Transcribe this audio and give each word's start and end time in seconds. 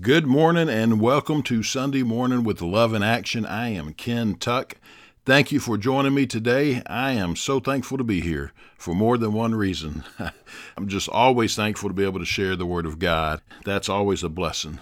Good 0.00 0.24
morning 0.24 0.70
and 0.70 0.98
welcome 0.98 1.42
to 1.42 1.62
Sunday 1.62 2.02
Morning 2.02 2.42
with 2.42 2.62
Love 2.62 2.94
in 2.94 3.02
Action. 3.02 3.44
I 3.44 3.68
am 3.68 3.92
Ken 3.92 4.34
Tuck. 4.34 4.76
Thank 5.26 5.52
you 5.52 5.60
for 5.60 5.76
joining 5.76 6.14
me 6.14 6.26
today. 6.26 6.80
I 6.86 7.10
am 7.12 7.36
so 7.36 7.60
thankful 7.60 7.98
to 7.98 8.04
be 8.04 8.22
here 8.22 8.52
for 8.78 8.94
more 8.94 9.18
than 9.18 9.34
one 9.34 9.54
reason. 9.54 10.04
I'm 10.78 10.88
just 10.88 11.10
always 11.10 11.54
thankful 11.54 11.90
to 11.90 11.94
be 11.94 12.04
able 12.04 12.20
to 12.20 12.24
share 12.24 12.56
the 12.56 12.64
Word 12.64 12.86
of 12.86 12.98
God. 12.98 13.42
That's 13.66 13.90
always 13.90 14.22
a 14.22 14.30
blessing. 14.30 14.78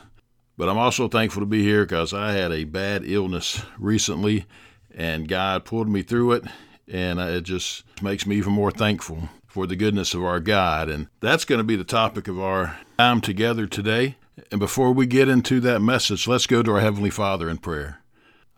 But 0.57 0.69
I'm 0.69 0.79
also 0.79 1.09
thankful 1.09 1.43
to 1.43 1.47
be 1.47 1.65
here 1.65 1.85
because 1.85 2.15
I 2.15 2.33
had 2.33 2.53
a 2.53 2.63
bad 2.63 3.03
illness 3.05 3.63
recently 3.77 4.47
and 4.95 5.27
God 5.27 5.65
pulled 5.65 5.89
me 5.89 6.03
through 6.03 6.33
it, 6.33 6.45
and 6.87 7.19
it 7.19 7.43
just 7.43 7.83
makes 8.03 8.25
me 8.25 8.37
even 8.37 8.53
more 8.53 8.71
thankful 8.71 9.31
for 9.49 9.67
the 9.67 9.75
goodness 9.75 10.15
of 10.15 10.23
our 10.23 10.39
God. 10.39 10.89
And 10.89 11.09
that's 11.19 11.45
going 11.45 11.59
to 11.59 11.65
be 11.65 11.77
the 11.77 11.83
topic 11.83 12.29
of 12.29 12.39
our 12.39 12.79
time 12.99 13.21
together 13.21 13.67
today. 13.67 14.18
And 14.51 14.61
before 14.61 14.93
we 14.93 15.07
get 15.07 15.29
into 15.29 15.61
that 15.61 15.81
message, 15.81 16.29
let's 16.29 16.47
go 16.47 16.63
to 16.63 16.73
our 16.73 16.81
Heavenly 16.81 17.11
Father 17.11 17.49
in 17.49 17.59
prayer. 17.59 18.01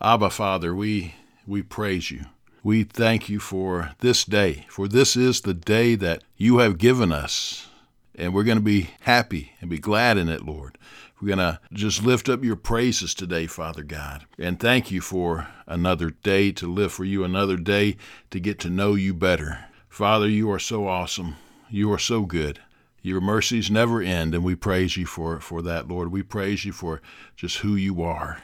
Abba, 0.01 0.29
Father, 0.29 0.75
we, 0.75 1.15
we 1.45 1.61
praise 1.61 2.11
you. 2.11 2.25
We 2.63 2.83
thank 2.83 3.29
you 3.29 3.39
for 3.39 3.91
this 3.99 4.23
day, 4.23 4.65
for 4.69 4.87
this 4.87 5.15
is 5.15 5.41
the 5.41 5.53
day 5.53 5.95
that 5.95 6.23
you 6.37 6.59
have 6.59 6.77
given 6.77 7.11
us. 7.11 7.67
And 8.13 8.33
we're 8.33 8.43
going 8.43 8.57
to 8.57 8.63
be 8.63 8.91
happy 9.01 9.53
and 9.61 9.69
be 9.69 9.79
glad 9.79 10.17
in 10.17 10.29
it, 10.29 10.45
Lord. 10.45 10.77
We're 11.19 11.35
going 11.35 11.39
to 11.39 11.59
just 11.71 12.03
lift 12.03 12.29
up 12.29 12.43
your 12.43 12.55
praises 12.55 13.13
today, 13.13 13.47
Father 13.47 13.83
God. 13.83 14.25
And 14.37 14.59
thank 14.59 14.91
you 14.91 15.01
for 15.01 15.47
another 15.65 16.09
day 16.09 16.51
to 16.53 16.71
live 16.71 16.91
for 16.91 17.05
you, 17.05 17.23
another 17.23 17.57
day 17.57 17.97
to 18.31 18.39
get 18.39 18.59
to 18.59 18.69
know 18.69 18.95
you 18.95 19.13
better. 19.13 19.65
Father, 19.87 20.27
you 20.27 20.51
are 20.51 20.59
so 20.59 20.87
awesome. 20.87 21.35
You 21.69 21.91
are 21.93 21.99
so 21.99 22.23
good. 22.23 22.59
Your 23.01 23.21
mercies 23.21 23.71
never 23.71 24.01
end, 24.01 24.35
and 24.35 24.43
we 24.43 24.55
praise 24.55 24.95
you 24.95 25.05
for, 25.05 25.39
for 25.39 25.61
that, 25.63 25.87
Lord. 25.87 26.11
We 26.11 26.23
praise 26.23 26.65
you 26.65 26.71
for 26.71 27.01
just 27.35 27.57
who 27.57 27.75
you 27.75 28.03
are. 28.03 28.41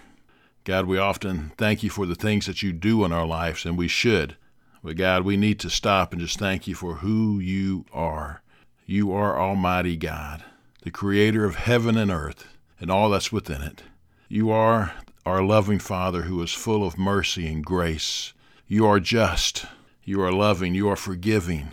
God, 0.63 0.85
we 0.85 0.97
often 0.97 1.51
thank 1.57 1.83
you 1.83 1.89
for 1.89 2.05
the 2.05 2.15
things 2.15 2.45
that 2.47 2.63
you 2.63 2.73
do 2.73 3.05
in 3.05 3.11
our 3.11 3.25
lives, 3.25 3.65
and 3.65 3.77
we 3.77 3.87
should. 3.87 4.35
But 4.83 4.97
God, 4.97 5.23
we 5.23 5.37
need 5.37 5.59
to 5.59 5.69
stop 5.69 6.11
and 6.11 6.21
just 6.21 6.39
thank 6.39 6.67
you 6.67 6.75
for 6.75 6.95
who 6.95 7.39
you 7.39 7.85
are. 7.93 8.41
You 8.85 9.11
are 9.11 9.39
Almighty 9.39 9.95
God, 9.95 10.43
the 10.81 10.91
creator 10.91 11.45
of 11.45 11.55
heaven 11.55 11.97
and 11.97 12.11
earth 12.11 12.47
and 12.79 12.91
all 12.91 13.09
that's 13.09 13.31
within 13.31 13.61
it. 13.61 13.83
You 14.29 14.51
are 14.51 14.93
our 15.25 15.43
loving 15.43 15.79
Father 15.79 16.23
who 16.23 16.41
is 16.41 16.53
full 16.53 16.85
of 16.85 16.97
mercy 16.97 17.47
and 17.47 17.65
grace. 17.65 18.33
You 18.67 18.85
are 18.87 18.99
just. 18.99 19.65
You 20.03 20.21
are 20.21 20.31
loving. 20.31 20.73
You 20.73 20.89
are 20.89 20.95
forgiving. 20.95 21.69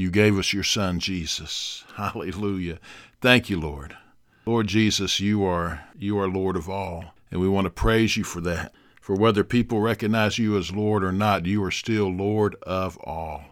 You 0.00 0.10
gave 0.10 0.38
us 0.38 0.54
your 0.54 0.64
Son, 0.64 0.98
Jesus. 0.98 1.84
Hallelujah. 1.96 2.78
Thank 3.20 3.50
you, 3.50 3.60
Lord. 3.60 3.98
Lord 4.46 4.66
Jesus, 4.66 5.20
you 5.20 5.44
are 5.44 5.84
you 5.94 6.18
are 6.18 6.26
Lord 6.26 6.56
of 6.56 6.70
all, 6.70 7.14
and 7.30 7.38
we 7.38 7.50
want 7.50 7.66
to 7.66 7.70
praise 7.70 8.16
you 8.16 8.24
for 8.24 8.40
that. 8.40 8.72
For 8.98 9.14
whether 9.14 9.44
people 9.44 9.80
recognize 9.80 10.38
you 10.38 10.56
as 10.56 10.72
Lord 10.72 11.04
or 11.04 11.12
not, 11.12 11.44
you 11.44 11.62
are 11.62 11.70
still 11.70 12.10
Lord 12.10 12.56
of 12.62 12.96
all. 13.04 13.44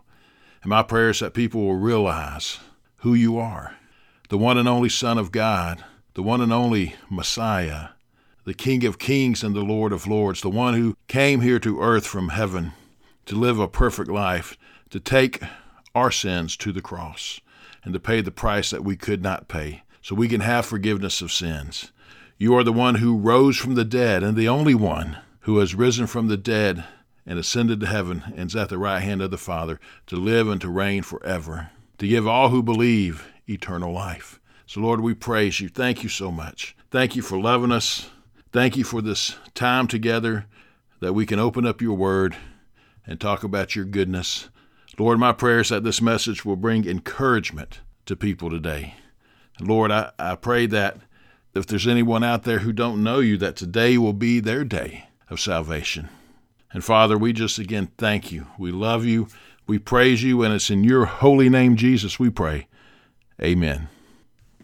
And 0.62 0.70
my 0.70 0.82
prayer 0.82 1.10
is 1.10 1.20
that 1.20 1.34
people 1.34 1.66
will 1.66 1.76
realize 1.76 2.58
who 2.98 3.12
you 3.12 3.36
are, 3.36 3.76
the 4.30 4.38
one 4.38 4.56
and 4.56 4.66
only 4.66 4.88
Son 4.88 5.18
of 5.18 5.30
God, 5.30 5.84
the 6.14 6.22
one 6.22 6.40
and 6.40 6.52
only 6.52 6.94
Messiah, 7.10 7.90
the 8.44 8.54
King 8.54 8.86
of 8.86 8.98
kings 8.98 9.44
and 9.44 9.54
the 9.54 9.60
Lord 9.60 9.92
of 9.92 10.06
lords, 10.06 10.40
the 10.40 10.48
one 10.48 10.72
who 10.72 10.96
came 11.08 11.42
here 11.42 11.58
to 11.58 11.82
earth 11.82 12.06
from 12.06 12.30
heaven 12.30 12.72
to 13.26 13.36
live 13.36 13.58
a 13.58 13.68
perfect 13.68 14.08
life, 14.08 14.56
to 14.88 14.98
take 14.98 15.42
our 15.98 16.12
sins 16.12 16.56
to 16.56 16.70
the 16.70 16.80
cross 16.80 17.40
and 17.82 17.92
to 17.92 17.98
pay 17.98 18.20
the 18.20 18.30
price 18.30 18.70
that 18.70 18.84
we 18.84 18.96
could 18.96 19.20
not 19.20 19.48
pay 19.48 19.82
so 20.00 20.14
we 20.14 20.28
can 20.28 20.40
have 20.40 20.64
forgiveness 20.64 21.20
of 21.20 21.32
sins. 21.32 21.90
You 22.36 22.54
are 22.54 22.62
the 22.62 22.72
one 22.72 22.96
who 22.96 23.18
rose 23.18 23.56
from 23.56 23.74
the 23.74 23.84
dead 23.84 24.22
and 24.22 24.36
the 24.36 24.48
only 24.48 24.74
one 24.74 25.18
who 25.40 25.58
has 25.58 25.74
risen 25.74 26.06
from 26.06 26.28
the 26.28 26.36
dead 26.36 26.84
and 27.26 27.36
ascended 27.36 27.80
to 27.80 27.86
heaven 27.86 28.22
and 28.36 28.48
is 28.48 28.54
at 28.54 28.68
the 28.68 28.78
right 28.78 29.02
hand 29.02 29.20
of 29.20 29.32
the 29.32 29.36
Father 29.36 29.80
to 30.06 30.14
live 30.14 30.48
and 30.48 30.60
to 30.60 30.68
reign 30.68 31.02
forever, 31.02 31.70
to 31.98 32.06
give 32.06 32.28
all 32.28 32.50
who 32.50 32.62
believe 32.62 33.26
eternal 33.48 33.92
life. 33.92 34.38
So, 34.66 34.80
Lord, 34.80 35.00
we 35.00 35.14
praise 35.14 35.60
you. 35.60 35.68
Thank 35.68 36.04
you 36.04 36.08
so 36.08 36.30
much. 36.30 36.76
Thank 36.92 37.16
you 37.16 37.22
for 37.22 37.40
loving 37.40 37.72
us. 37.72 38.08
Thank 38.52 38.76
you 38.76 38.84
for 38.84 39.02
this 39.02 39.36
time 39.54 39.88
together 39.88 40.46
that 41.00 41.12
we 41.12 41.26
can 41.26 41.40
open 41.40 41.66
up 41.66 41.82
your 41.82 41.96
word 41.96 42.36
and 43.04 43.20
talk 43.20 43.42
about 43.42 43.74
your 43.74 43.84
goodness. 43.84 44.48
Lord, 44.98 45.18
my 45.18 45.32
prayer 45.32 45.60
is 45.60 45.68
that 45.68 45.84
this 45.84 46.02
message 46.02 46.44
will 46.44 46.56
bring 46.56 46.86
encouragement 46.86 47.80
to 48.06 48.16
people 48.16 48.50
today. 48.50 48.94
Lord, 49.60 49.90
I, 49.90 50.10
I 50.18 50.34
pray 50.34 50.66
that 50.66 50.98
if 51.54 51.66
there's 51.66 51.86
anyone 51.86 52.24
out 52.24 52.42
there 52.42 52.60
who 52.60 52.72
don't 52.72 53.02
know 53.02 53.20
you, 53.20 53.36
that 53.38 53.56
today 53.56 53.96
will 53.96 54.12
be 54.12 54.40
their 54.40 54.64
day 54.64 55.08
of 55.30 55.40
salvation. 55.40 56.08
And 56.72 56.84
Father, 56.84 57.16
we 57.16 57.32
just 57.32 57.58
again 57.58 57.90
thank 57.96 58.32
you. 58.32 58.46
We 58.58 58.70
love 58.70 59.04
you. 59.04 59.28
We 59.66 59.78
praise 59.78 60.22
you, 60.22 60.42
and 60.42 60.54
it's 60.54 60.70
in 60.70 60.82
your 60.82 61.04
holy 61.04 61.48
name, 61.48 61.76
Jesus, 61.76 62.18
we 62.18 62.30
pray. 62.30 62.68
Amen. 63.40 63.88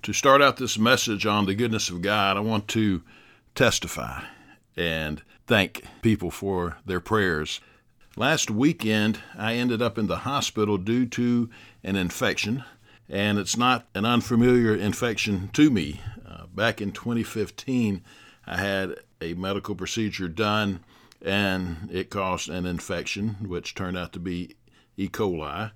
To 0.03 0.13
start 0.13 0.43
out 0.43 0.57
this 0.57 0.79
message 0.79 1.27
on 1.27 1.47
the 1.47 1.55
goodness 1.55 1.91
of 1.91 2.03
God, 2.03 2.37
I 2.37 2.41
want 2.41 2.69
to 2.69 3.03
testify 3.55 4.25
and 4.77 5.23
thank 5.47 5.85
people 6.03 6.31
for 6.31 6.79
their 6.87 7.01
prayers. 7.01 7.61
Last 8.17 8.49
weekend, 8.49 9.19
I 9.37 9.55
ended 9.55 9.83
up 9.83 9.99
in 9.99 10.07
the 10.07 10.19
hospital 10.19 10.79
due 10.79 11.05
to 11.07 11.51
an 11.83 11.97
infection, 11.97 12.63
and 13.09 13.41
it's 13.41 13.57
not 13.57 13.89
an 13.93 14.05
unfamiliar 14.05 14.73
infection 14.73 15.51
to 15.55 15.69
me. 15.69 16.01
Uh, 16.25 16.47
back 16.47 16.81
in 16.81 16.93
2015, 16.93 18.05
I 18.47 18.57
had 18.57 18.95
a 19.21 19.35
medical 19.35 19.75
procedure 19.75 20.29
done, 20.29 20.85
and 21.23 21.89
it 21.91 22.09
caused 22.09 22.49
an 22.49 22.67
infection, 22.67 23.49
which 23.49 23.75
turned 23.75 23.99
out 23.99 24.13
to 24.13 24.21
be 24.21 24.55
E. 24.97 25.09
coli. 25.09 25.73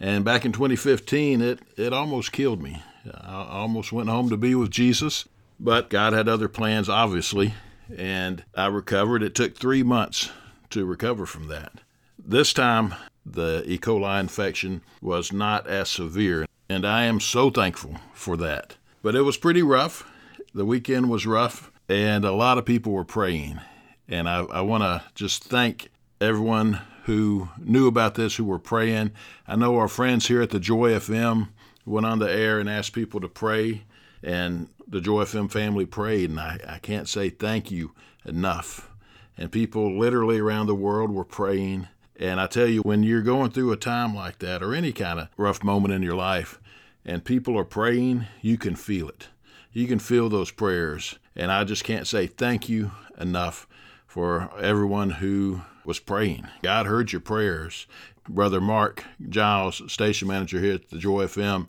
And 0.00 0.24
back 0.24 0.46
in 0.46 0.52
2015, 0.52 1.42
it, 1.42 1.60
it 1.76 1.92
almost 1.92 2.32
killed 2.32 2.62
me. 2.62 2.82
I 3.12 3.44
almost 3.50 3.92
went 3.92 4.08
home 4.08 4.30
to 4.30 4.38
be 4.38 4.54
with 4.54 4.70
Jesus, 4.70 5.28
but 5.60 5.90
God 5.90 6.14
had 6.14 6.26
other 6.26 6.48
plans, 6.48 6.88
obviously, 6.88 7.52
and 7.94 8.44
I 8.54 8.66
recovered. 8.68 9.22
It 9.22 9.34
took 9.34 9.54
three 9.58 9.82
months 9.82 10.30
to 10.76 10.84
recover 10.84 11.24
from 11.24 11.48
that. 11.48 11.80
This 12.22 12.52
time, 12.52 12.94
the 13.24 13.64
E. 13.66 13.78
coli 13.78 14.20
infection 14.20 14.82
was 15.00 15.32
not 15.32 15.66
as 15.66 15.88
severe, 15.88 16.46
and 16.68 16.86
I 16.86 17.04
am 17.04 17.18
so 17.18 17.48
thankful 17.48 17.96
for 18.12 18.36
that. 18.36 18.76
But 19.02 19.14
it 19.14 19.22
was 19.22 19.38
pretty 19.38 19.62
rough. 19.62 20.06
The 20.52 20.66
weekend 20.66 21.08
was 21.08 21.26
rough, 21.26 21.72
and 21.88 22.26
a 22.26 22.32
lot 22.32 22.58
of 22.58 22.66
people 22.66 22.92
were 22.92 23.04
praying. 23.04 23.58
And 24.06 24.28
I, 24.28 24.40
I 24.42 24.60
want 24.60 24.82
to 24.82 25.02
just 25.14 25.44
thank 25.44 25.88
everyone 26.20 26.80
who 27.04 27.48
knew 27.58 27.86
about 27.86 28.14
this, 28.14 28.36
who 28.36 28.44
were 28.44 28.58
praying. 28.58 29.12
I 29.46 29.56
know 29.56 29.76
our 29.76 29.88
friends 29.88 30.28
here 30.28 30.42
at 30.42 30.50
the 30.50 30.60
Joy 30.60 30.90
FM 30.90 31.48
went 31.86 32.04
on 32.04 32.18
the 32.18 32.30
air 32.30 32.60
and 32.60 32.68
asked 32.68 32.92
people 32.92 33.20
to 33.20 33.28
pray, 33.28 33.84
and 34.22 34.68
the 34.86 35.00
Joy 35.00 35.24
FM 35.24 35.50
family 35.50 35.86
prayed, 35.86 36.28
and 36.28 36.38
I, 36.40 36.60
I 36.68 36.78
can't 36.80 37.08
say 37.08 37.30
thank 37.30 37.70
you 37.70 37.92
enough 38.26 38.90
and 39.36 39.52
people 39.52 39.98
literally 39.98 40.38
around 40.38 40.66
the 40.66 40.74
world 40.74 41.10
were 41.10 41.24
praying. 41.24 41.88
And 42.18 42.40
I 42.40 42.46
tell 42.46 42.66
you, 42.66 42.80
when 42.82 43.02
you're 43.02 43.22
going 43.22 43.50
through 43.50 43.72
a 43.72 43.76
time 43.76 44.14
like 44.14 44.38
that 44.38 44.62
or 44.62 44.74
any 44.74 44.92
kind 44.92 45.20
of 45.20 45.28
rough 45.36 45.62
moment 45.62 45.94
in 45.94 46.02
your 46.02 46.16
life, 46.16 46.58
and 47.04 47.24
people 47.24 47.56
are 47.58 47.64
praying, 47.64 48.26
you 48.42 48.58
can 48.58 48.74
feel 48.74 49.08
it. 49.08 49.28
You 49.72 49.86
can 49.86 49.98
feel 49.98 50.28
those 50.28 50.50
prayers. 50.50 51.18
And 51.36 51.52
I 51.52 51.64
just 51.64 51.84
can't 51.84 52.06
say 52.06 52.26
thank 52.26 52.68
you 52.68 52.90
enough 53.18 53.68
for 54.06 54.50
everyone 54.58 55.10
who 55.10 55.60
was 55.84 56.00
praying. 56.00 56.48
God 56.62 56.86
heard 56.86 57.12
your 57.12 57.20
prayers. 57.20 57.86
Brother 58.28 58.60
Mark 58.60 59.04
Giles, 59.28 59.82
station 59.92 60.26
manager 60.26 60.58
here 60.58 60.74
at 60.74 60.90
the 60.90 60.98
Joy 60.98 61.26
FM, 61.26 61.68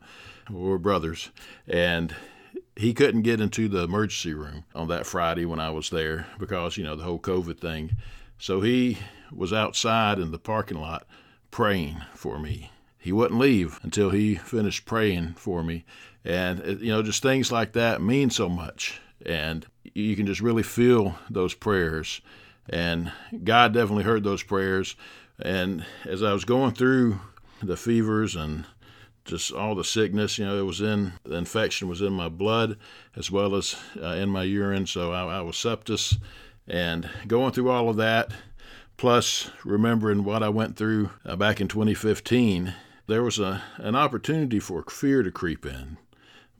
we're 0.50 0.80
brothers. 0.80 1.30
And 1.68 2.16
he 2.78 2.94
couldn't 2.94 3.24
get 3.24 3.42
into 3.42 3.68
the 3.68 3.84
emergency 3.84 4.34
room 4.34 4.64
on 4.76 4.88
that 4.90 5.06
Friday 5.06 5.46
when 5.46 5.60
I 5.60 5.72
was 5.72 5.90
there 5.90 6.28
because, 6.38 6.78
you 6.78 6.84
know, 6.84 6.96
the 6.96 7.04
whole 7.04 7.19
COVID 7.19 7.60
thing. 7.60 7.96
So 8.38 8.62
he 8.62 9.00
was 9.31 9.51
outside 9.51 10.19
in 10.19 10.31
the 10.31 10.38
parking 10.38 10.80
lot 10.80 11.07
praying 11.50 12.04
for 12.13 12.38
me. 12.40 12.72
He 13.00 13.12
wouldn't 13.12 13.40
leave 13.40 13.80
until 13.84 14.12
he 14.12 14.36
finished 14.36 14.86
praying 14.86 15.34
for 15.38 15.63
me. 15.63 15.86
And, 16.24 16.62
uh, 16.62 16.75
you 16.78 16.92
know, 16.92 17.01
just 17.01 17.24
things 17.24 17.51
like 17.51 17.74
that 17.74 18.01
mean 18.01 18.30
so 18.30 18.48
much. 18.48 19.00
And 19.25 19.66
you 19.94 20.16
can 20.16 20.28
just 20.28 20.42
really 20.42 20.63
feel 20.63 21.18
those 21.30 21.54
prayers. 21.54 22.22
And 22.69 23.12
God 23.44 23.74
definitely 23.74 24.04
heard 24.04 24.24
those 24.24 24.44
prayers. 24.44 24.96
And 25.40 25.86
as 26.06 26.22
I 26.22 26.34
was 26.34 26.46
going 26.46 26.74
through 26.74 27.19
the 27.62 27.78
fevers 27.78 28.36
and 28.36 28.66
just 29.27 29.51
all 29.51 29.75
the 29.75 29.83
sickness. 29.83 30.38
You 30.38 30.45
know, 30.45 30.57
it 30.57 30.65
was 30.65 30.81
in 30.81 31.13
the 31.24 31.35
infection 31.35 31.88
was 31.88 32.01
in 32.01 32.13
my 32.13 32.29
blood 32.29 32.77
as 33.15 33.29
well 33.29 33.56
as 33.56 33.75
uh, 34.01 34.07
in 34.07 34.29
my 34.29 34.44
urine. 34.44 34.88
So 34.88 35.12
I, 35.12 35.38
I, 35.38 35.41
was 35.41 35.57
septic, 35.57 36.00
and 36.68 37.09
going 37.27 37.51
through 37.51 37.69
all 37.69 37.89
of 37.89 37.97
that, 37.97 38.31
plus 38.95 39.51
remembering 39.63 40.24
what 40.24 40.41
I 40.41 40.50
went 40.50 40.75
through 40.75 41.12
uh, 41.25 41.35
back 41.35 41.62
in 41.62 41.68
2015, 41.68 42.74
there 43.07 43.24
was 43.24 43.38
a 43.38 43.62
an 43.77 43.95
opportunity 43.95 44.59
for 44.59 44.83
fear 44.83 45.21
to 45.21 45.31
creep 45.31 45.65
in. 45.65 45.97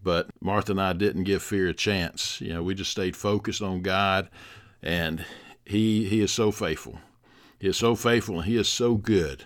But 0.04 0.30
Martha 0.40 0.72
and 0.72 0.82
I 0.82 0.94
didn't 0.94 1.24
give 1.24 1.42
fear 1.42 1.68
a 1.68 1.74
chance. 1.74 2.40
You 2.40 2.54
know, 2.54 2.64
we 2.64 2.76
just 2.76 2.92
stayed 2.92 3.16
focused 3.16 3.62
on 3.62 3.82
God, 3.82 4.30
and 4.84 5.26
He 5.66 6.06
He 6.06 6.22
is 6.22 6.32
so 6.32 6.52
faithful. 6.52 7.00
He 7.60 7.68
is 7.68 7.78
so 7.78 7.96
faithful, 7.96 8.40
and 8.40 8.46
He 8.46 8.58
is 8.58 8.70
so 8.70 8.96
good. 8.96 9.46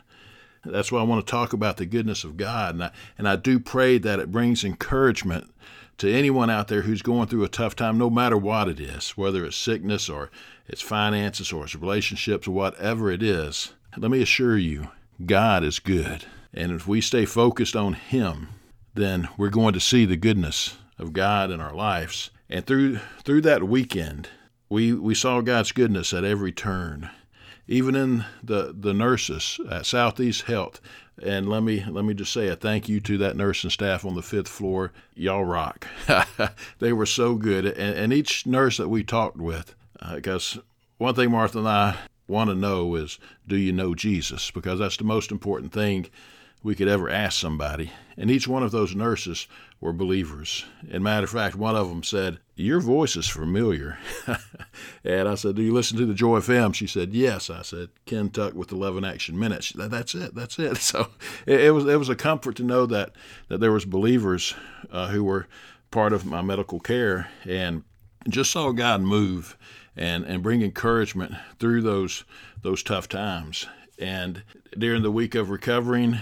That's 0.64 0.92
why 0.92 1.00
I 1.00 1.04
want 1.04 1.26
to 1.26 1.32
talk 1.32 1.54
about 1.54 1.78
the 1.78 1.86
goodness 1.86 2.24
of 2.24 2.38
God, 2.38 2.76
and 2.76 2.84
I, 2.86 2.92
and 3.18 3.28
I 3.28 3.36
do 3.36 3.60
pray 3.60 3.98
that 3.98 4.20
it 4.20 4.32
brings 4.32 4.64
encouragement 4.64 5.52
to 5.98 6.12
anyone 6.12 6.50
out 6.50 6.68
there 6.68 6.84
who's 6.84 7.02
going 7.02 7.28
through 7.28 7.44
a 7.44 7.50
tough 7.50 7.76
time, 7.76 7.98
no 7.98 8.10
matter 8.10 8.38
what 8.38 8.68
it 8.68 8.80
is, 8.80 9.12
whether 9.12 9.46
it's 9.46 9.56
sickness 9.56 10.10
or 10.10 10.32
it's 10.68 10.82
finances 10.82 11.52
or 11.52 11.64
it's 11.64 11.76
relationships 11.76 12.48
or 12.48 12.52
whatever 12.52 13.12
it 13.12 13.22
is. 13.22 13.74
Let 13.98 14.12
me 14.12 14.22
assure 14.22 14.58
you, 14.58 14.90
God 15.26 15.64
is 15.64 15.80
good. 15.80 16.26
And 16.54 16.72
if 16.72 16.88
we 16.88 17.02
stay 17.02 17.26
focused 17.26 17.76
on 17.76 17.94
Him, 17.94 18.50
then 18.94 19.30
we're 19.38 19.50
going 19.50 19.74
to 19.74 19.80
see 19.80 20.06
the 20.06 20.18
goodness 20.18 20.78
of 20.98 21.14
God 21.14 21.52
in 21.52 21.62
our 21.62 21.74
lives. 21.74 22.30
And 22.50 22.66
through 22.66 23.00
through 23.24 23.42
that 23.42 23.64
weekend, 23.64 24.30
we, 24.70 24.94
we 24.94 25.16
saw 25.16 25.42
God's 25.42 25.72
goodness 25.72 26.14
at 26.14 26.24
every 26.24 26.52
turn 26.52 27.10
even 27.68 27.96
in 27.96 28.26
the, 28.44 28.76
the 28.78 28.94
nurses 28.94 29.60
at 29.70 29.86
Southeast 29.86 30.44
Health. 30.44 30.82
And 31.22 31.48
let 31.48 31.62
me 31.62 31.86
let 31.88 32.04
me 32.04 32.14
just 32.14 32.34
say 32.34 32.48
a 32.48 32.56
thank 32.56 32.90
you 32.90 33.00
to 33.02 33.18
that 33.20 33.36
nurse 33.36 33.64
and 33.64 33.72
staff 33.72 34.06
on 34.06 34.16
the 34.16 34.24
fifth 34.24 34.48
floor. 34.48 34.92
Y'all 35.14 35.46
rock. 35.46 35.88
they 36.80 36.94
were 36.94 37.06
so 37.06 37.36
good, 37.36 37.66
and, 37.66 37.96
and, 37.96 38.14
each 38.14 38.48
nurse 38.48 38.78
that 38.78 38.90
we 38.90 39.04
talked 39.04 39.38
with, 39.38 39.76
because 40.16 40.58
uh, 40.58 40.62
one 40.98 41.14
thing 41.14 41.30
Martha 41.30 41.60
and 41.60 41.68
I 41.68 41.98
want 42.28 42.50
to 42.50 42.56
know 42.56 42.96
is, 42.96 43.20
do 43.48 43.56
you 43.56 43.72
know 43.72 43.94
Jesus? 43.94 44.50
Because 44.50 44.80
that's 44.80 44.98
the 44.98 45.04
most 45.04 45.32
important 45.32 45.72
thing 45.74 46.08
we 46.64 46.76
could 46.76 46.88
ever 46.88 47.10
ask 47.10 47.40
somebody. 47.40 47.92
And 48.18 48.30
each 48.30 48.48
one 48.48 48.64
of 48.64 48.72
those 48.72 48.96
nurses 48.96 49.48
were 49.80 49.94
believers. 49.94 50.66
And 50.92 51.04
matter 51.04 51.24
of 51.24 51.32
fact, 51.32 51.56
one 51.56 51.76
of 51.76 51.90
them 51.90 52.04
said, 52.04 52.40
Your 52.56 52.80
voice 52.80 53.16
is 53.16 53.28
familiar. 53.28 53.98
and 55.04 55.28
I 55.28 55.36
said, 55.36 55.56
Do 55.56 55.64
you 55.64 55.74
listen 55.74 55.98
to 55.98 56.06
the 56.06 56.14
Joy 56.14 56.40
FM? 56.40 56.76
She 56.76 56.86
said, 56.88 57.14
Yes. 57.14 57.50
I 57.50 57.64
said, 57.64 57.90
Ken 58.06 58.30
Tuck 58.30 58.54
with 58.54 58.72
Love 58.72 58.98
in 58.98 59.06
Action 59.06 59.40
Minutes. 59.40 59.70
Said, 59.70 59.90
That's 59.90 60.14
it. 60.14 60.36
That's 60.36 60.60
it. 60.60 60.78
So 60.92 61.08
it, 61.46 61.62
it, 61.62 61.72
was 61.72 61.86
it 61.86 61.98
was 61.98 62.10
a 62.10 62.16
comfort 62.16 62.56
to 62.58 62.64
know 62.64 62.86
that, 62.86 63.14
that 63.48 63.60
there 63.60 63.72
was 63.72 63.86
believers 63.86 64.54
uh, 64.92 65.08
who 65.08 65.24
were 65.24 65.48
part 65.90 66.14
of 66.14 66.26
my 66.26 66.42
medical 66.42 66.80
care 66.80 67.30
and 67.46 67.84
just 68.30 68.52
saw 68.52 68.72
God 68.72 69.02
move 69.02 69.58
and, 69.96 70.24
and 70.26 70.44
bring 70.44 70.62
encouragement 70.62 71.34
through 71.60 71.82
those 71.82 72.24
those 72.62 72.84
tough 72.84 73.10
times. 73.10 73.66
And 73.98 74.44
during 74.78 75.02
the 75.02 75.12
week 75.12 75.36
of 75.36 75.50
recovering, 75.50 76.20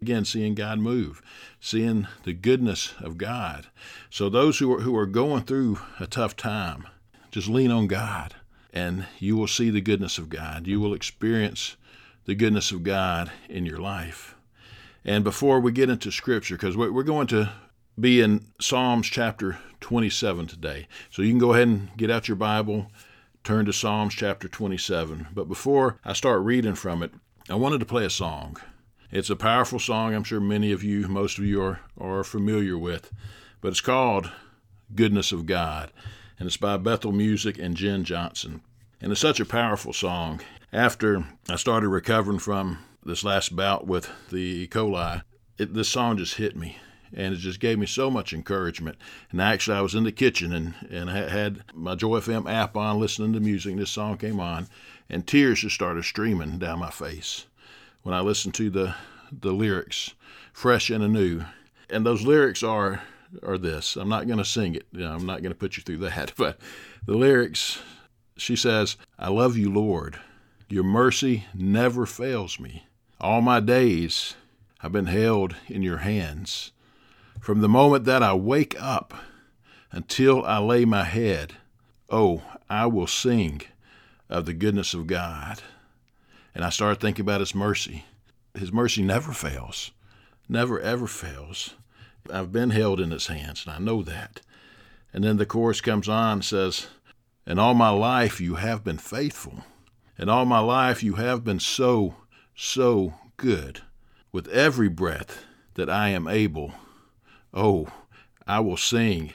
Again, 0.00 0.24
seeing 0.24 0.54
God 0.54 0.78
move, 0.78 1.22
seeing 1.60 2.06
the 2.22 2.32
goodness 2.32 2.94
of 3.00 3.18
God. 3.18 3.66
So 4.10 4.28
those 4.28 4.58
who 4.58 4.72
are 4.74 4.80
who 4.80 4.96
are 4.96 5.06
going 5.06 5.42
through 5.42 5.80
a 5.98 6.06
tough 6.06 6.36
time, 6.36 6.86
just 7.30 7.48
lean 7.48 7.70
on 7.70 7.88
God, 7.88 8.36
and 8.72 9.06
you 9.18 9.36
will 9.36 9.48
see 9.48 9.70
the 9.70 9.80
goodness 9.80 10.18
of 10.18 10.28
God. 10.28 10.66
You 10.66 10.80
will 10.80 10.94
experience 10.94 11.76
the 12.26 12.34
goodness 12.34 12.70
of 12.70 12.84
God 12.84 13.32
in 13.48 13.66
your 13.66 13.78
life. 13.78 14.36
And 15.04 15.24
before 15.24 15.58
we 15.58 15.72
get 15.72 15.90
into 15.90 16.12
Scripture, 16.12 16.56
because 16.56 16.76
we're 16.76 17.02
going 17.02 17.26
to 17.28 17.50
be 17.98 18.20
in 18.20 18.44
Psalms 18.60 19.08
chapter 19.08 19.58
27 19.80 20.46
today, 20.46 20.86
so 21.10 21.22
you 21.22 21.30
can 21.30 21.38
go 21.38 21.54
ahead 21.54 21.68
and 21.68 21.96
get 21.96 22.10
out 22.10 22.28
your 22.28 22.36
Bible, 22.36 22.92
turn 23.42 23.64
to 23.64 23.72
Psalms 23.72 24.14
chapter 24.14 24.46
27. 24.46 25.28
But 25.34 25.48
before 25.48 25.98
I 26.04 26.12
start 26.12 26.42
reading 26.42 26.74
from 26.74 27.02
it, 27.02 27.12
I 27.48 27.54
wanted 27.54 27.80
to 27.80 27.86
play 27.86 28.04
a 28.04 28.10
song. 28.10 28.58
It's 29.10 29.30
a 29.30 29.36
powerful 29.36 29.78
song 29.78 30.14
I'm 30.14 30.22
sure 30.22 30.38
many 30.38 30.70
of 30.70 30.84
you, 30.84 31.08
most 31.08 31.38
of 31.38 31.44
you, 31.44 31.62
are, 31.62 31.80
are 31.98 32.22
familiar 32.22 32.76
with, 32.76 33.10
but 33.62 33.68
it's 33.68 33.80
called 33.80 34.30
Goodness 34.94 35.32
of 35.32 35.46
God, 35.46 35.90
and 36.38 36.46
it's 36.46 36.58
by 36.58 36.76
Bethel 36.76 37.12
Music 37.12 37.56
and 37.56 37.74
Jenn 37.74 38.04
Johnson. 38.04 38.60
And 39.00 39.10
it's 39.10 39.22
such 39.22 39.40
a 39.40 39.46
powerful 39.46 39.94
song. 39.94 40.42
After 40.74 41.24
I 41.48 41.56
started 41.56 41.88
recovering 41.88 42.38
from 42.38 42.80
this 43.02 43.24
last 43.24 43.56
bout 43.56 43.86
with 43.86 44.10
the 44.28 44.36
E. 44.36 44.68
coli, 44.70 45.22
it, 45.56 45.72
this 45.72 45.88
song 45.88 46.18
just 46.18 46.34
hit 46.34 46.54
me 46.54 46.76
and 47.10 47.32
it 47.32 47.38
just 47.38 47.60
gave 47.60 47.78
me 47.78 47.86
so 47.86 48.10
much 48.10 48.34
encouragement. 48.34 48.98
And 49.30 49.40
actually, 49.40 49.78
I 49.78 49.80
was 49.80 49.94
in 49.94 50.04
the 50.04 50.12
kitchen 50.12 50.52
and, 50.52 50.74
and 50.90 51.08
had 51.08 51.64
my 51.72 51.94
Joy 51.94 52.20
FM 52.20 52.46
app 52.46 52.76
on, 52.76 53.00
listening 53.00 53.32
to 53.32 53.40
music, 53.40 53.72
and 53.72 53.80
this 53.80 53.88
song 53.88 54.18
came 54.18 54.38
on, 54.38 54.68
and 55.08 55.26
tears 55.26 55.62
just 55.62 55.74
started 55.74 56.04
streaming 56.04 56.58
down 56.58 56.80
my 56.80 56.90
face 56.90 57.46
when 58.02 58.14
I 58.14 58.20
listen 58.20 58.52
to 58.52 58.70
the 58.70 58.94
the 59.30 59.52
lyrics, 59.52 60.14
fresh 60.52 60.90
and 60.90 61.02
anew. 61.04 61.44
And 61.90 62.04
those 62.04 62.22
lyrics 62.22 62.62
are 62.62 63.02
are 63.42 63.58
this. 63.58 63.96
I'm 63.96 64.08
not 64.08 64.26
going 64.26 64.38
to 64.38 64.44
sing 64.44 64.74
it. 64.74 64.86
You 64.92 65.00
know, 65.00 65.12
I'm 65.12 65.26
not 65.26 65.42
going 65.42 65.52
to 65.52 65.58
put 65.58 65.76
you 65.76 65.82
through 65.82 65.98
that. 65.98 66.32
But 66.36 66.58
the 67.06 67.16
lyrics, 67.16 67.80
she 68.36 68.56
says, 68.56 68.96
"I 69.18 69.28
love 69.28 69.56
you, 69.56 69.72
Lord. 69.72 70.18
Your 70.68 70.84
mercy 70.84 71.44
never 71.54 72.06
fails 72.06 72.60
me. 72.60 72.86
All 73.20 73.40
my 73.40 73.60
days 73.60 74.34
I've 74.82 74.92
been 74.92 75.06
held 75.06 75.56
in 75.66 75.82
your 75.82 75.98
hands. 75.98 76.72
From 77.40 77.60
the 77.60 77.68
moment 77.68 78.04
that 78.04 78.22
I 78.22 78.34
wake 78.34 78.80
up 78.80 79.14
until 79.90 80.44
I 80.44 80.58
lay 80.58 80.84
my 80.84 81.04
head, 81.04 81.54
oh, 82.10 82.42
I 82.68 82.86
will 82.86 83.06
sing 83.06 83.62
of 84.28 84.46
the 84.46 84.54
goodness 84.54 84.94
of 84.94 85.06
God." 85.06 85.62
And 86.58 86.64
I 86.64 86.70
started 86.70 86.98
thinking 87.00 87.22
about 87.22 87.38
His 87.38 87.54
mercy. 87.54 88.04
His 88.52 88.72
mercy 88.72 89.00
never 89.00 89.32
fails, 89.32 89.92
never 90.48 90.80
ever 90.80 91.06
fails. 91.06 91.74
I've 92.32 92.50
been 92.50 92.70
held 92.70 92.98
in 92.98 93.12
His 93.12 93.28
hands, 93.28 93.64
and 93.64 93.72
I 93.72 93.78
know 93.78 94.02
that. 94.02 94.40
And 95.12 95.22
then 95.22 95.36
the 95.36 95.46
chorus 95.46 95.80
comes 95.80 96.08
on 96.08 96.32
and 96.32 96.44
says, 96.44 96.88
And 97.46 97.60
all 97.60 97.74
my 97.74 97.90
life 97.90 98.40
you 98.40 98.56
have 98.56 98.82
been 98.82 98.98
faithful. 98.98 99.62
And 100.18 100.28
all 100.28 100.46
my 100.46 100.58
life 100.58 101.00
you 101.00 101.14
have 101.14 101.44
been 101.44 101.60
so, 101.60 102.16
so 102.56 103.14
good. 103.36 103.82
With 104.32 104.48
every 104.48 104.88
breath 104.88 105.44
that 105.74 105.88
I 105.88 106.08
am 106.08 106.26
able, 106.26 106.74
oh, 107.54 107.86
I 108.48 108.58
will 108.58 108.76
sing 108.76 109.32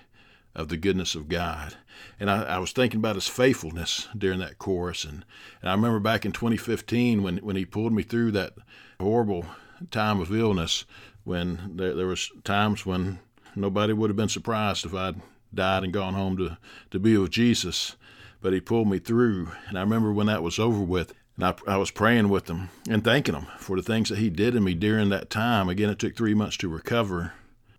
of 0.53 0.67
the 0.67 0.75
goodness 0.75 1.15
of 1.15 1.29
God. 1.29 1.75
And 2.19 2.29
I, 2.29 2.43
I, 2.43 2.57
was 2.57 2.71
thinking 2.71 2.99
about 2.99 3.15
his 3.15 3.27
faithfulness 3.27 4.07
during 4.17 4.39
that 4.39 4.57
chorus. 4.57 5.03
And, 5.03 5.25
and 5.61 5.69
I 5.69 5.73
remember 5.73 5.99
back 5.99 6.25
in 6.25 6.31
2015 6.31 7.23
when, 7.23 7.37
when 7.37 7.55
he 7.55 7.65
pulled 7.65 7.93
me 7.93 8.03
through 8.03 8.31
that 8.31 8.53
horrible 8.99 9.45
time 9.91 10.19
of 10.19 10.33
illness, 10.33 10.85
when 11.23 11.73
there, 11.75 11.93
there 11.93 12.07
was 12.07 12.31
times 12.43 12.85
when 12.85 13.19
nobody 13.55 13.93
would 13.93 14.09
have 14.09 14.17
been 14.17 14.29
surprised 14.29 14.85
if 14.85 14.93
I'd 14.93 15.21
died 15.53 15.83
and 15.83 15.93
gone 15.93 16.13
home 16.13 16.37
to, 16.37 16.57
to 16.91 16.99
be 16.99 17.17
with 17.17 17.31
Jesus. 17.31 17.95
But 18.41 18.53
he 18.53 18.59
pulled 18.59 18.89
me 18.89 18.99
through. 18.99 19.51
And 19.67 19.77
I 19.77 19.81
remember 19.81 20.11
when 20.11 20.27
that 20.27 20.43
was 20.43 20.59
over 20.59 20.81
with, 20.81 21.13
and 21.35 21.45
I, 21.45 21.55
I 21.67 21.77
was 21.77 21.91
praying 21.91 22.29
with 22.29 22.49
him 22.49 22.69
and 22.89 23.03
thanking 23.03 23.35
him 23.35 23.47
for 23.57 23.75
the 23.75 23.83
things 23.83 24.09
that 24.09 24.19
he 24.19 24.29
did 24.29 24.55
in 24.55 24.63
me 24.63 24.73
during 24.73 25.09
that 25.09 25.29
time. 25.29 25.69
Again, 25.69 25.89
it 25.89 25.99
took 25.99 26.15
three 26.15 26.33
months 26.33 26.57
to 26.57 26.67
recover 26.67 27.33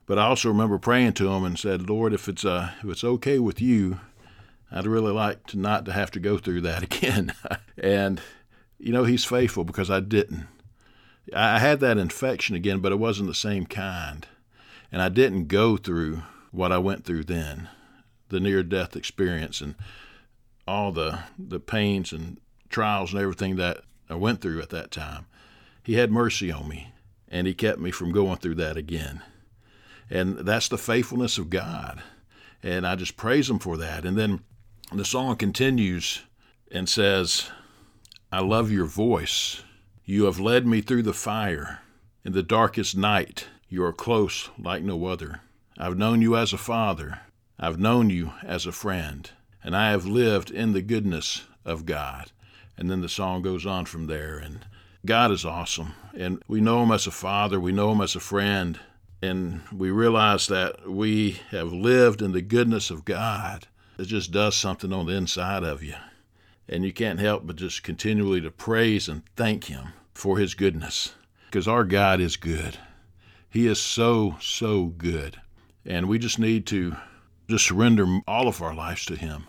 but 0.07 0.19
I 0.19 0.25
also 0.25 0.49
remember 0.49 0.79
praying 0.79 1.15
to 1.15 1.29
him 1.29 1.45
and 1.45 1.59
said, 1.59 1.89
Lord, 1.89 2.13
if 2.13 2.29
it's 2.29 2.45
uh, 2.45 2.73
if 2.83 2.91
it's 2.91 3.05
okay 3.05 3.39
with 3.39 3.61
you, 3.61 4.01
I'd 4.71 4.87
really 4.87 5.13
like 5.13 5.47
to 5.49 5.59
not 5.59 5.85
to 5.85 5.93
have 5.93 6.11
to 6.13 6.21
go 6.21 6.39
through 6.39 6.63
that 6.63 6.83
again. 6.97 7.33
and 7.77 8.21
you 8.79 8.93
know, 8.93 9.05
he's 9.05 9.25
faithful 9.25 9.65
because 9.65 9.91
I 9.91 10.01
didn't. 10.01 10.47
I 11.35 11.59
had 11.59 11.81
that 11.81 11.97
infection 11.97 12.55
again, 12.55 12.81
but 12.81 12.93
it 12.93 12.99
wasn't 12.99 13.29
the 13.29 13.35
same 13.35 13.65
kind. 13.67 14.27
And 14.93 15.01
I 15.01 15.09
didn't 15.09 15.49
go 15.49 15.77
through 15.77 16.23
what 16.51 16.71
I 16.71 16.79
went 16.79 17.05
through 17.05 17.25
then, 17.25 17.69
the 18.29 18.41
near 18.41 18.63
death 18.63 18.95
experience 18.95 19.61
and 19.61 19.75
all 20.67 20.93
the 20.93 21.21
the 21.39 21.61
pains 21.61 22.13
and 22.13 22.39
trials 22.69 23.13
and 23.13 23.21
everything 23.21 23.57
that 23.57 23.81
I 24.09 24.15
went 24.15 24.41
through 24.41 24.61
at 24.61 24.71
that 24.71 24.91
time. 24.91 25.27
He 25.83 25.95
had 25.95 26.11
mercy 26.11 26.51
on 26.51 26.69
me 26.69 26.93
and 27.29 27.47
he 27.47 27.55
kept 27.55 27.81
me 27.81 27.91
from 27.91 28.13
going 28.13 28.37
through 28.37 28.55
that 28.57 28.77
again. 28.77 29.23
And 30.11 30.39
that's 30.39 30.69
the 30.69 30.79
faithfulness 30.79 31.39
of 31.39 31.51
God. 31.51 32.03
And 32.63 32.87
I 32.87 32.95
just 32.95 33.17
praise 33.17 33.51
Him 33.51 33.59
for 33.59 33.77
that. 33.77 34.05
And 34.05 34.17
then 34.17 34.41
the 34.99 35.05
song 35.05 35.37
continues 35.37 36.23
and 36.71 36.89
says, 36.89 37.51
I 38.33 38.41
love 38.41 38.71
your 38.71 38.87
voice. 38.87 39.63
You 40.05 40.25
have 40.25 40.41
led 40.41 40.67
me 40.67 40.81
through 40.81 41.03
the 41.03 41.13
fire. 41.13 41.81
In 42.25 42.33
the 42.33 42.43
darkest 42.43 42.97
night, 42.97 43.47
you 43.69 43.85
are 43.85 43.93
close 43.93 44.51
like 44.59 44.83
no 44.83 45.07
other. 45.07 45.41
I've 45.79 45.99
known 45.99 46.23
you 46.23 46.37
as 46.37 46.53
a 46.53 46.59
father. 46.59 47.21
I've 47.59 47.79
known 47.79 48.11
you 48.11 48.33
as 48.43 48.67
a 48.67 48.73
friend. 48.73 49.31
And 49.63 49.77
I 49.77 49.91
have 49.91 50.07
lived 50.07 50.51
in 50.51 50.73
the 50.73 50.83
goodness 50.83 51.43
of 51.65 51.87
God. 51.87 52.33
And 52.77 52.91
then 52.91 53.01
the 53.01 53.09
song 53.09 53.43
goes 53.43 53.65
on 53.67 53.87
from 53.87 54.07
there. 54.07 54.39
And 54.39 54.67
God 55.07 55.31
is 55.31 55.45
awesome. 55.45 55.95
And 56.17 56.43
we 56.49 56.61
know 56.61 56.83
Him 56.83 56.93
as 56.93 57.07
a 57.07 57.11
father, 57.11 57.61
we 57.61 57.73
know 57.73 57.93
Him 57.93 58.01
as 58.01 58.17
a 58.17 58.21
friend 58.21 58.79
and 59.25 59.63
we 59.73 59.91
realize 59.91 60.49
that 60.49 60.89
we 60.89 61.41
have 61.51 61.73
lived 61.73 62.21
in 62.21 62.33
the 62.33 62.43
goodness 62.43 62.91
of 62.91 63.05
God, 63.05 63.67
it 63.99 64.05
just 64.05 64.33
does 64.33 64.57
something 64.57 64.93
on 64.93 65.07
the 65.07 65.15
inside 65.15 65.63
of 65.63 65.83
you. 65.83 65.95
And 66.69 66.85
you 66.85 66.93
can't 66.93 67.21
help 67.21 67.47
but 67.47 67.57
just 67.57 67.83
continually 67.83 68.41
to 68.41 68.51
praise 68.51 69.09
and 69.09 69.23
thank 69.37 69.65
Him 69.65 69.89
for 70.15 70.39
His 70.39 70.55
goodness. 70.55 71.15
Because 71.47 71.69
our 71.69 71.85
God 71.85 72.21
is 72.21 72.37
good. 72.37 72.79
He 73.51 73.67
is 73.67 73.79
so, 73.79 74.37
so 74.41 74.87
good. 74.87 75.41
And 75.85 76.09
we 76.09 76.19
just 76.19 76.39
need 76.39 76.67
to 76.67 76.97
just 77.49 77.67
surrender 77.67 78.21
all 78.27 78.49
of 78.49 78.63
our 78.63 78.75
lives 78.75 79.05
to 79.07 79.17
Him 79.17 79.45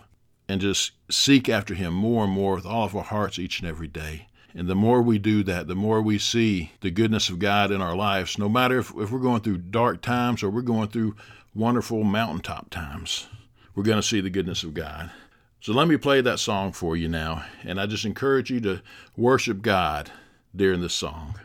and 0.48 0.60
just 0.60 0.92
seek 1.10 1.48
after 1.48 1.74
Him 1.74 1.92
more 1.92 2.24
and 2.24 2.32
more 2.32 2.54
with 2.54 2.66
all 2.66 2.84
of 2.84 2.94
our 2.94 3.02
hearts 3.02 3.38
each 3.38 3.60
and 3.60 3.68
every 3.68 3.88
day. 3.88 4.28
And 4.54 4.68
the 4.68 4.74
more 4.74 5.02
we 5.02 5.18
do 5.18 5.42
that, 5.42 5.66
the 5.66 5.74
more 5.74 6.00
we 6.00 6.18
see 6.18 6.72
the 6.80 6.90
goodness 6.90 7.28
of 7.28 7.38
God 7.38 7.70
in 7.70 7.82
our 7.82 7.94
lives, 7.96 8.38
no 8.38 8.48
matter 8.48 8.78
if, 8.78 8.90
if 8.96 9.10
we're 9.10 9.18
going 9.18 9.42
through 9.42 9.58
dark 9.58 10.00
times 10.00 10.42
or 10.42 10.50
we're 10.50 10.62
going 10.62 10.88
through 10.88 11.16
wonderful 11.54 12.04
mountaintop 12.04 12.70
times, 12.70 13.26
we're 13.76 13.84
going 13.84 14.00
to 14.00 14.02
see 14.02 14.20
the 14.20 14.30
goodness 14.30 14.64
of 14.64 14.74
God. 14.74 15.12
So 15.60 15.72
let 15.72 15.86
me 15.86 15.96
play 15.96 16.20
that 16.22 16.40
song 16.40 16.72
for 16.72 16.96
you 16.96 17.08
now, 17.08 17.44
and 17.62 17.80
I 17.80 17.86
just 17.86 18.04
encourage 18.04 18.50
you 18.50 18.60
to 18.60 18.82
worship 19.16 19.62
God 19.62 20.10
during 20.54 20.80
this 20.80 20.94
song. 20.94 21.38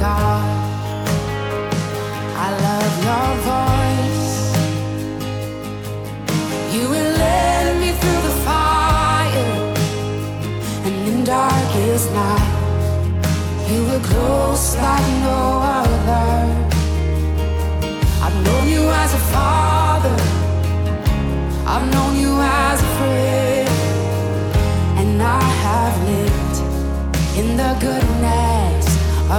God. 0.00 0.29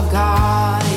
Amen. 0.09 0.90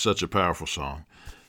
Such 0.00 0.22
a 0.22 0.28
powerful 0.28 0.66
song. 0.66 1.04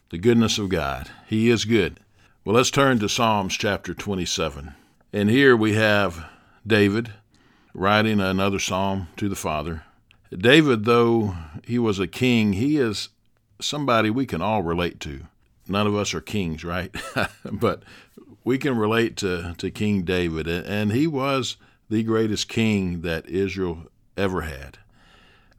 The 0.10 0.17
goodness 0.17 0.58
of 0.58 0.70
God. 0.70 1.10
He 1.27 1.50
is 1.50 1.65
good. 1.65 2.00
Well, 2.43 2.55
let's 2.55 2.72
turn 2.72 3.00
to 3.00 3.08
Psalms 3.08 3.55
chapter 3.55 3.93
27. 3.93 4.74
And 5.13 5.29
here 5.29 5.55
we 5.55 5.74
have 5.74 6.25
David 6.67 7.13
writing 7.74 8.20
another 8.20 8.60
psalm 8.60 9.08
to 9.17 9.29
the 9.29 9.36
Father. 9.36 9.84
David, 10.36 10.86
though 10.86 11.36
he 11.65 11.79
was 11.79 12.00
a 12.00 12.08
king, 12.08 12.53
he 12.53 12.77
is 12.77 13.10
somebody 13.60 14.10
we 14.10 14.25
can 14.25 14.41
all 14.41 14.63
relate 14.63 15.00
to. 15.01 15.27
None 15.67 15.88
of 15.88 15.96
us 15.96 16.13
are 16.13 16.22
kings, 16.22 16.63
right? 16.63 16.93
but 17.51 17.84
we 18.43 18.58
can 18.58 18.77
relate 18.77 19.15
to, 19.17 19.53
to 19.58 19.72
King 19.72 20.03
David, 20.03 20.48
and 20.48 20.91
he 20.91 21.08
was 21.08 21.58
the 21.89 22.03
greatest 22.03 22.50
king 22.50 23.01
that 23.01 23.27
Israel 23.27 23.84
ever 24.17 24.41
had. 24.41 24.79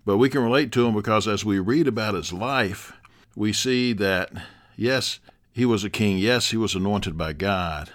But 0.04 0.18
we 0.18 0.28
can 0.28 0.42
relate 0.42 0.72
to 0.72 0.86
him 0.86 0.94
because 0.94 1.28
as 1.28 1.44
we 1.44 1.58
read 1.58 1.86
about 1.86 2.14
his 2.14 2.32
life, 2.32 2.92
we 3.36 3.52
see 3.52 3.92
that, 3.94 4.32
yes, 4.76 5.20
he 5.52 5.64
was 5.64 5.84
a 5.84 5.90
king. 5.90 6.18
Yes, 6.18 6.50
he 6.50 6.56
was 6.56 6.74
anointed 6.74 7.16
by 7.16 7.32
God. 7.32 7.90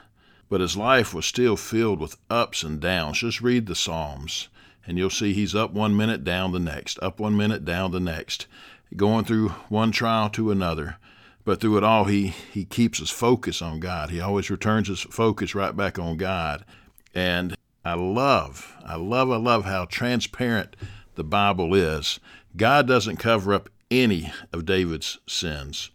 but 0.50 0.62
his 0.62 0.78
life 0.78 1.14
was 1.14 1.26
still 1.26 1.58
filled 1.58 2.00
with 2.00 2.18
ups 2.30 2.64
and 2.64 2.80
downs. 2.80 3.20
Just 3.20 3.42
read 3.42 3.66
the 3.66 3.76
Psalms, 3.76 4.48
and 4.86 4.98
you'll 4.98 5.10
see 5.10 5.34
he's 5.34 5.56
up 5.56 5.74
one 5.74 5.96
minute, 5.96 6.24
down 6.24 6.52
the 6.52 6.60
next, 6.60 6.98
up 7.02 7.20
one 7.20 7.36
minute, 7.36 7.66
down 7.66 7.92
the 7.92 8.00
next, 8.00 8.48
going 8.96 9.26
through 9.26 9.50
one 9.70 9.92
trial 9.92 10.30
to 10.32 10.52
another. 10.52 10.98
But 11.44 11.62
through 11.62 11.78
it 11.78 11.84
all, 11.84 12.06
he, 12.06 12.28
he 12.28 12.66
keeps 12.66 13.00
his 13.00 13.10
focus 13.10 13.62
on 13.62 13.80
God. 13.80 14.10
He 14.10 14.20
always 14.20 14.50
returns 14.50 14.88
his 14.88 15.02
focus 15.02 15.56
right 15.56 15.76
back 15.76 15.98
on 15.98 16.18
God. 16.18 16.66
And 17.14 17.56
I 17.86 17.94
love, 17.94 18.76
I 18.86 18.96
love, 18.96 19.32
I 19.32 19.38
love 19.38 19.64
how 19.66 19.86
transparent 19.86 20.76
the 21.18 21.24
Bible 21.24 21.74
is. 21.74 22.20
God 22.56 22.88
doesn't 22.88 23.18
cover 23.18 23.54
up 23.54 23.70
any 23.92 24.32
of 24.54 24.66
David's 24.66 25.18
sins, 25.28 25.90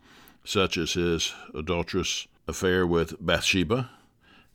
such 0.45 0.77
as 0.77 0.93
his 0.93 1.33
adulterous 1.55 2.27
affair 2.47 2.87
with 2.87 3.25
Bathsheba 3.25 3.89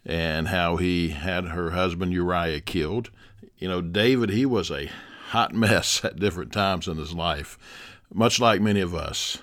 and 0.05 0.49
how 0.49 0.75
he 0.75 1.09
had 1.09 1.45
her 1.45 1.71
husband 1.71 2.13
Uriah 2.13 2.59
killed. 2.59 3.09
You 3.57 3.69
know, 3.69 3.81
David, 3.81 4.29
he 4.29 4.45
was 4.45 4.69
a 4.69 4.91
hot 5.29 5.53
mess 5.53 6.03
at 6.03 6.19
different 6.19 6.51
times 6.51 6.87
in 6.87 6.97
his 6.97 7.13
life, 7.13 7.57
much 8.13 8.39
like 8.39 8.61
many 8.61 8.81
of 8.81 8.93
us. 8.93 9.39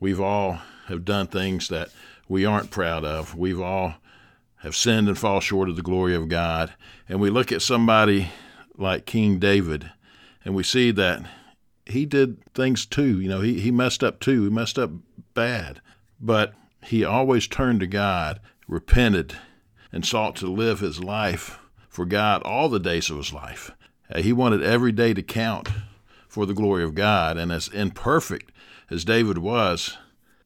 We've 0.00 0.20
all 0.20 0.58
have 0.86 1.04
done 1.04 1.28
things 1.28 1.68
that 1.68 1.90
we 2.28 2.44
aren't 2.44 2.70
proud 2.70 3.04
of. 3.04 3.36
We've 3.36 3.60
all 3.60 3.94
have 4.62 4.74
sinned 4.74 5.06
and 5.06 5.16
fall 5.16 5.40
short 5.40 5.68
of 5.68 5.76
the 5.76 5.82
glory 5.82 6.16
of 6.16 6.28
God. 6.28 6.74
And 7.08 7.20
we 7.20 7.30
look 7.30 7.52
at 7.52 7.62
somebody 7.62 8.30
like 8.76 9.06
King 9.06 9.38
David 9.38 9.90
and 10.44 10.54
we 10.54 10.62
see 10.62 10.90
that 10.92 11.22
he 11.86 12.06
did 12.06 12.38
things 12.54 12.86
too. 12.86 13.20
You 13.20 13.28
know, 13.28 13.40
he, 13.40 13.60
he 13.60 13.70
messed 13.70 14.04
up 14.04 14.20
too. 14.20 14.44
He 14.44 14.50
messed 14.50 14.78
up 14.78 14.90
bad. 15.34 15.80
But 16.20 16.54
he 16.82 17.04
always 17.04 17.46
turned 17.46 17.80
to 17.80 17.86
God, 17.86 18.40
repented, 18.66 19.34
and 19.92 20.04
sought 20.04 20.36
to 20.36 20.46
live 20.46 20.80
his 20.80 21.02
life 21.02 21.58
for 21.88 22.04
God 22.04 22.42
all 22.42 22.68
the 22.68 22.78
days 22.80 23.10
of 23.10 23.16
his 23.16 23.32
life. 23.32 23.72
Uh, 24.10 24.20
he 24.20 24.32
wanted 24.32 24.62
every 24.62 24.92
day 24.92 25.14
to 25.14 25.22
count 25.22 25.68
for 26.28 26.46
the 26.46 26.54
glory 26.54 26.84
of 26.84 26.94
God. 26.94 27.36
And 27.36 27.50
as 27.50 27.68
imperfect 27.68 28.52
as 28.90 29.04
David 29.04 29.38
was, 29.38 29.96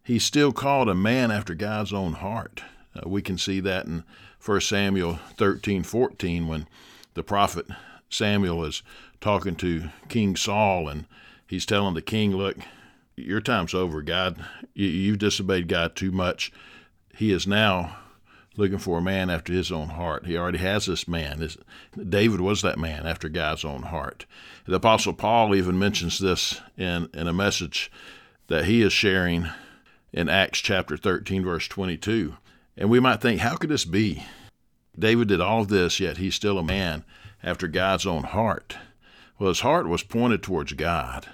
he 0.04 0.18
still 0.18 0.52
called 0.52 0.88
a 0.88 0.94
man 0.94 1.30
after 1.30 1.54
God's 1.54 1.92
own 1.92 2.14
heart. 2.14 2.62
Uh, 2.94 3.08
we 3.08 3.22
can 3.22 3.38
see 3.38 3.60
that 3.60 3.86
in 3.86 4.04
1 4.44 4.60
Samuel 4.60 5.18
13 5.36 5.82
14 5.82 6.46
when 6.46 6.66
the 7.14 7.22
prophet 7.22 7.66
Samuel 8.08 8.64
is 8.64 8.82
talking 9.22 9.56
to 9.56 9.88
King 10.10 10.36
Saul 10.36 10.88
and 10.88 11.06
he's 11.46 11.64
telling 11.64 11.94
the 11.94 12.02
king, 12.02 12.36
Look, 12.36 12.58
your 13.16 13.40
time's 13.40 13.72
over. 13.72 14.02
God, 14.02 14.44
you, 14.74 15.12
have 15.12 15.18
disobeyed 15.18 15.68
God 15.68 15.96
too 15.96 16.12
much. 16.12 16.52
He 17.14 17.32
is 17.32 17.46
now 17.46 17.96
looking 18.56 18.78
for 18.78 18.98
a 18.98 19.02
man 19.02 19.30
after 19.30 19.52
his 19.52 19.72
own 19.72 19.90
heart. 19.90 20.26
He 20.26 20.36
already 20.36 20.58
has 20.58 20.86
this 20.86 21.08
man. 21.08 21.48
David 22.08 22.40
was 22.40 22.60
that 22.62 22.78
man 22.78 23.06
after 23.06 23.28
God's 23.28 23.64
own 23.64 23.84
heart. 23.84 24.26
The 24.66 24.76
Apostle 24.76 25.14
Paul 25.14 25.54
even 25.54 25.78
mentions 25.78 26.18
this 26.18 26.60
in, 26.76 27.08
in 27.14 27.26
a 27.26 27.32
message 27.32 27.90
that 28.48 28.66
he 28.66 28.82
is 28.82 28.92
sharing 28.92 29.48
in 30.12 30.28
Acts 30.28 30.58
chapter 30.58 30.96
13, 30.96 31.44
verse 31.44 31.66
22. 31.68 32.36
And 32.76 32.90
we 32.90 33.00
might 33.00 33.20
think, 33.20 33.40
how 33.40 33.56
could 33.56 33.70
this 33.70 33.84
be? 33.84 34.24
David 34.98 35.28
did 35.28 35.40
all 35.40 35.64
this, 35.64 36.00
yet 36.00 36.18
he's 36.18 36.34
still 36.34 36.58
a 36.58 36.62
man 36.62 37.04
after 37.42 37.66
God's 37.66 38.06
own 38.06 38.24
heart. 38.24 38.76
Well, 39.42 39.48
his 39.48 39.62
heart 39.62 39.88
was 39.88 40.04
pointed 40.04 40.40
towards 40.40 40.72
God. 40.74 41.26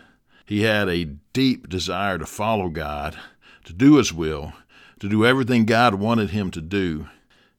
He 0.47 0.63
had 0.63 0.89
a 0.89 1.05
deep 1.35 1.69
desire 1.69 2.17
to 2.17 2.25
follow 2.25 2.71
God, 2.71 3.19
to 3.65 3.75
do 3.75 3.97
his 3.97 4.15
will, 4.15 4.55
to 5.01 5.11
do 5.11 5.27
everything 5.27 5.67
God 5.67 5.97
wanted 5.97 6.31
him 6.31 6.51
to 6.53 6.63
do. 6.63 7.09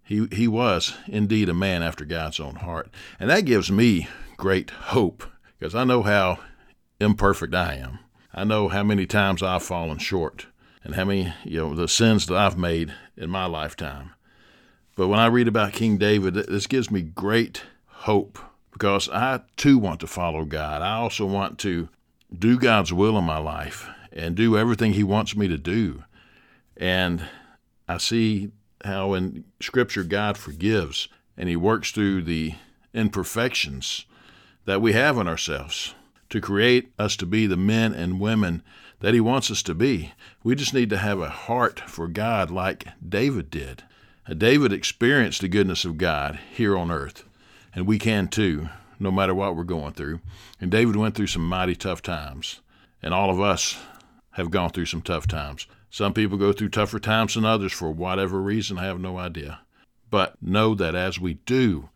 He, 0.02 0.28
he 0.32 0.48
was 0.48 0.96
indeed 1.06 1.50
a 1.50 1.54
man 1.54 1.84
after 1.84 2.04
God's 2.04 2.40
own 2.40 2.56
heart. 2.56 2.90
And 3.20 3.30
that 3.30 3.46
gives 3.46 3.72
me 3.72 4.08
great 4.38 4.72
hope 4.72 5.24
because 5.60 5.76
I 5.76 5.84
know 5.84 6.02
how 6.02 6.40
imperfect 7.00 7.54
I 7.54 7.76
am. 7.76 8.00
I 8.34 8.44
know 8.44 8.70
how 8.70 8.82
many 8.82 9.06
times 9.06 9.44
I've 9.44 9.62
fallen 9.62 10.00
short 10.00 10.48
and 10.84 10.96
how 10.96 11.06
many, 11.06 11.32
you 11.44 11.60
know, 11.60 11.76
the 11.76 11.88
sins 11.88 12.26
that 12.26 12.36
I've 12.36 12.58
made 12.58 12.92
in 13.16 13.30
my 13.30 13.46
lifetime. 13.46 14.16
But 14.96 15.10
when 15.10 15.20
I 15.20 15.28
read 15.28 15.48
about 15.48 15.74
King 15.74 16.00
David, 16.00 16.34
this 16.34 16.66
gives 16.66 16.90
me 16.90 17.04
great 17.04 17.62
hope 17.86 18.40
because 18.72 19.10
I 19.10 19.42
too 19.58 19.78
want 19.78 20.00
to 20.02 20.08
follow 20.08 20.46
God. 20.46 20.82
I 20.82 20.96
also 20.96 21.26
want 21.26 21.60
to 21.60 21.90
do 22.38 22.60
God's 22.60 22.94
will 22.94 23.18
in 23.18 23.24
my 23.24 23.38
life 23.38 23.90
and 24.12 24.36
do 24.36 24.58
everything 24.58 24.94
He 24.94 25.04
wants 25.04 25.36
me 25.36 25.48
to 25.48 25.58
do. 25.58 26.04
And 26.78 27.24
I 27.88 27.98
see 27.98 28.52
how 28.86 29.14
in 29.14 29.44
Scripture 29.62 30.04
God 30.04 30.38
forgives 30.38 31.08
and 31.38 31.50
He 31.50 31.56
works 31.56 31.92
through 31.92 32.24
the 32.24 32.54
imperfections 32.94 34.06
that 34.66 34.82
we 34.82 34.94
have 34.94 35.18
in 35.18 35.28
ourselves 35.28 35.96
to 36.30 36.42
create 36.42 36.92
us 37.00 37.16
to 37.18 37.26
be 37.26 37.48
the 37.48 37.58
men 37.58 37.94
and 37.94 38.20
women 38.20 38.62
that 39.00 39.14
He 39.14 39.20
wants 39.20 39.50
us 39.50 39.64
to 39.64 39.74
be. 39.74 40.14
We 40.44 40.56
just 40.56 40.74
need 40.74 40.90
to 40.92 40.98
have 40.98 41.20
a 41.20 41.30
heart 41.30 41.80
for 41.82 42.08
God 42.08 42.52
like 42.52 42.88
David 43.08 43.50
did. 43.50 43.84
David 44.38 44.72
experienced 44.72 45.42
the 45.42 45.48
goodness 45.48 45.86
of 45.86 45.98
God 45.98 46.40
here 46.54 46.78
on 46.78 46.92
earth, 46.92 47.24
and 47.74 47.88
we 47.88 48.00
can 48.00 48.28
too, 48.28 48.70
no 49.00 49.12
matter 49.12 49.34
what 49.34 49.56
we're 49.56 49.64
going 49.64 49.94
through. 49.94 50.22
And 50.60 50.72
David 50.72 50.96
went 50.96 51.16
through 51.16 51.28
some 51.28 51.48
mighty 51.48 51.76
tough 51.76 52.02
times, 52.02 52.62
and 53.02 53.14
all 53.14 53.30
of 53.30 53.40
us 53.40 53.78
have 54.32 54.52
gone 54.52 54.70
through 54.70 54.86
some 54.86 55.02
tough 55.02 55.28
times. 55.28 55.68
Some 55.90 56.14
people 56.14 56.38
go 56.38 56.54
through 56.54 56.70
tougher 56.70 57.00
times 57.00 57.34
than 57.34 57.46
others 57.46 57.74
for 57.74 57.92
whatever 57.92 58.42
reason, 58.42 58.78
I 58.78 58.86
have 58.86 59.00
no 59.00 59.18
idea. 59.18 59.62
But 60.10 60.42
know 60.42 60.76
that 60.76 60.96
as 60.96 61.20
we 61.20 61.36
do, 61.36 61.90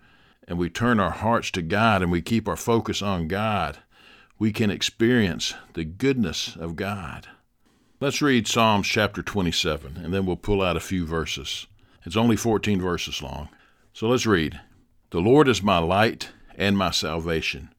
and 0.48 0.58
we 0.58 0.70
turn 0.70 1.00
our 1.00 1.12
hearts 1.12 1.52
to 1.52 1.62
God 1.62 2.02
and 2.02 2.12
we 2.12 2.22
keep 2.22 2.48
our 2.48 2.56
focus 2.56 3.02
on 3.02 3.28
God, 3.28 3.80
we 4.40 4.52
can 4.52 4.72
experience 4.72 5.54
the 5.74 5.86
goodness 5.86 6.56
of 6.56 6.76
God. 6.76 7.28
Let's 8.00 8.22
read 8.22 8.48
Psalms 8.48 8.88
chapter 8.88 9.22
27, 9.22 9.98
and 10.04 10.14
then 10.14 10.26
we'll 10.26 10.36
pull 10.36 10.62
out 10.62 10.76
a 10.76 10.82
few 10.82 11.06
verses. 11.06 11.68
It's 12.06 12.18
only 12.18 12.36
14 12.36 12.82
verses 12.82 13.22
long. 13.22 13.48
So 13.94 14.10
let's 14.10 14.26
read. 14.26 14.60
The 15.14 15.22
Lord 15.22 15.48
is 15.48 15.62
my 15.62 15.78
light 15.78 16.32
and 16.56 16.76
my 16.76 16.90
salvation. 16.90 17.70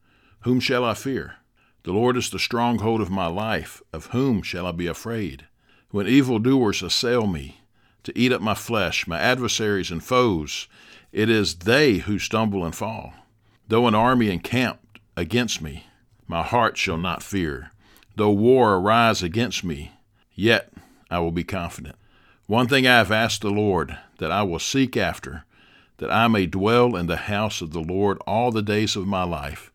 Whom 0.42 0.60
shall 0.60 0.84
I 0.84 0.94
fear? 0.94 1.38
The 1.82 1.90
Lord 1.90 2.16
is 2.16 2.30
the 2.30 2.38
stronghold 2.38 3.00
of 3.00 3.10
my 3.10 3.26
life. 3.26 3.82
Of 3.92 4.06
whom 4.12 4.40
shall 4.40 4.68
I 4.68 4.70
be 4.70 4.86
afraid? 4.86 5.46
When 5.90 6.06
evildoers 6.06 6.80
assail 6.80 7.26
me 7.26 7.60
to 8.04 8.16
eat 8.16 8.30
up 8.30 8.40
my 8.40 8.54
flesh, 8.54 9.08
my 9.08 9.18
adversaries 9.18 9.90
and 9.90 10.00
foes, 10.00 10.68
it 11.10 11.28
is 11.28 11.56
they 11.56 11.94
who 11.94 12.20
stumble 12.20 12.64
and 12.64 12.72
fall. 12.72 13.14
Though 13.66 13.88
an 13.88 13.96
army 13.96 14.30
encamp 14.30 15.00
against 15.16 15.60
me, 15.60 15.88
my 16.28 16.44
heart 16.44 16.76
shall 16.76 16.98
not 16.98 17.20
fear. 17.20 17.72
Though 18.14 18.30
war 18.30 18.76
arise 18.76 19.24
against 19.24 19.64
me, 19.64 19.90
yet 20.36 20.72
I 21.10 21.18
will 21.18 21.32
be 21.32 21.42
confident. 21.42 21.96
One 22.46 22.68
thing 22.68 22.86
I 22.86 22.98
have 22.98 23.10
asked 23.10 23.40
the 23.40 23.50
Lord, 23.50 23.98
that 24.18 24.30
I 24.30 24.44
will 24.44 24.60
seek 24.60 24.96
after, 24.96 25.44
that 25.98 26.10
I 26.10 26.28
may 26.28 26.46
dwell 26.46 26.96
in 26.96 27.06
the 27.06 27.16
house 27.16 27.60
of 27.60 27.72
the 27.72 27.80
Lord 27.82 28.18
all 28.26 28.50
the 28.50 28.62
days 28.62 28.96
of 28.96 29.06
my 29.06 29.22
life, 29.22 29.70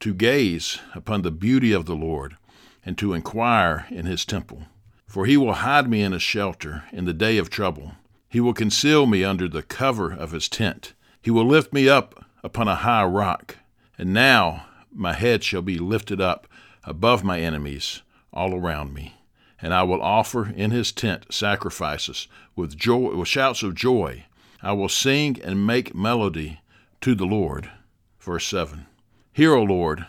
to 0.00 0.14
gaze 0.14 0.78
upon 0.94 1.22
the 1.22 1.30
beauty 1.30 1.72
of 1.72 1.86
the 1.86 1.96
Lord, 1.96 2.36
and 2.84 2.96
to 2.98 3.12
inquire 3.12 3.86
in 3.90 4.06
his 4.06 4.24
temple. 4.24 4.62
For 5.06 5.26
he 5.26 5.36
will 5.36 5.54
hide 5.54 5.88
me 5.88 6.02
in 6.02 6.12
a 6.12 6.18
shelter 6.18 6.84
in 6.92 7.04
the 7.04 7.12
day 7.12 7.38
of 7.38 7.50
trouble. 7.50 7.92
He 8.28 8.40
will 8.40 8.54
conceal 8.54 9.06
me 9.06 9.24
under 9.24 9.48
the 9.48 9.62
cover 9.62 10.12
of 10.12 10.32
his 10.32 10.48
tent. 10.48 10.92
He 11.22 11.30
will 11.30 11.46
lift 11.46 11.72
me 11.72 11.88
up 11.88 12.26
upon 12.42 12.68
a 12.68 12.76
high 12.76 13.04
rock. 13.04 13.56
And 13.96 14.12
now 14.12 14.66
my 14.92 15.14
head 15.14 15.42
shall 15.42 15.62
be 15.62 15.78
lifted 15.78 16.20
up 16.20 16.46
above 16.84 17.24
my 17.24 17.40
enemies 17.40 18.02
all 18.32 18.54
around 18.54 18.94
me. 18.94 19.14
And 19.60 19.74
I 19.74 19.82
will 19.82 20.00
offer 20.02 20.48
in 20.48 20.70
his 20.70 20.92
tent 20.92 21.26
sacrifices 21.32 22.28
with 22.54 22.76
joy 22.76 23.16
with 23.16 23.28
shouts 23.28 23.62
of 23.62 23.74
joy. 23.74 24.24
I 24.62 24.72
will 24.72 24.88
sing 24.88 25.40
and 25.42 25.66
make 25.66 25.94
melody 25.94 26.60
to 27.00 27.14
the 27.14 27.26
Lord. 27.26 27.70
Verse 28.18 28.46
7. 28.46 28.86
Hear, 29.32 29.54
O 29.54 29.62
Lord, 29.62 30.06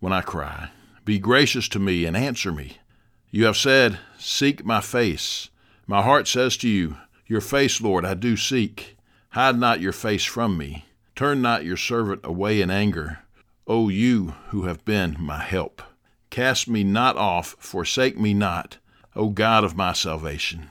when 0.00 0.12
I 0.12 0.20
cry. 0.20 0.70
Be 1.04 1.18
gracious 1.18 1.68
to 1.68 1.78
me 1.78 2.04
and 2.04 2.16
answer 2.16 2.52
me. 2.52 2.78
You 3.30 3.44
have 3.46 3.56
said, 3.56 3.98
Seek 4.18 4.64
my 4.64 4.80
face. 4.80 5.50
My 5.86 6.02
heart 6.02 6.28
says 6.28 6.56
to 6.58 6.68
you, 6.68 6.96
Your 7.26 7.40
face, 7.40 7.80
Lord, 7.80 8.04
I 8.04 8.14
do 8.14 8.36
seek. 8.36 8.96
Hide 9.30 9.58
not 9.58 9.80
your 9.80 9.92
face 9.92 10.24
from 10.24 10.58
me. 10.58 10.84
Turn 11.14 11.40
not 11.40 11.64
your 11.64 11.76
servant 11.76 12.20
away 12.24 12.60
in 12.60 12.70
anger. 12.70 13.20
O 13.66 13.88
you 13.88 14.34
who 14.48 14.64
have 14.64 14.84
been 14.84 15.16
my 15.18 15.42
help. 15.42 15.82
Cast 16.30 16.68
me 16.68 16.84
not 16.84 17.16
off, 17.16 17.56
forsake 17.58 18.18
me 18.18 18.34
not, 18.34 18.78
O 19.14 19.30
God 19.30 19.64
of 19.64 19.76
my 19.76 19.92
salvation. 19.92 20.70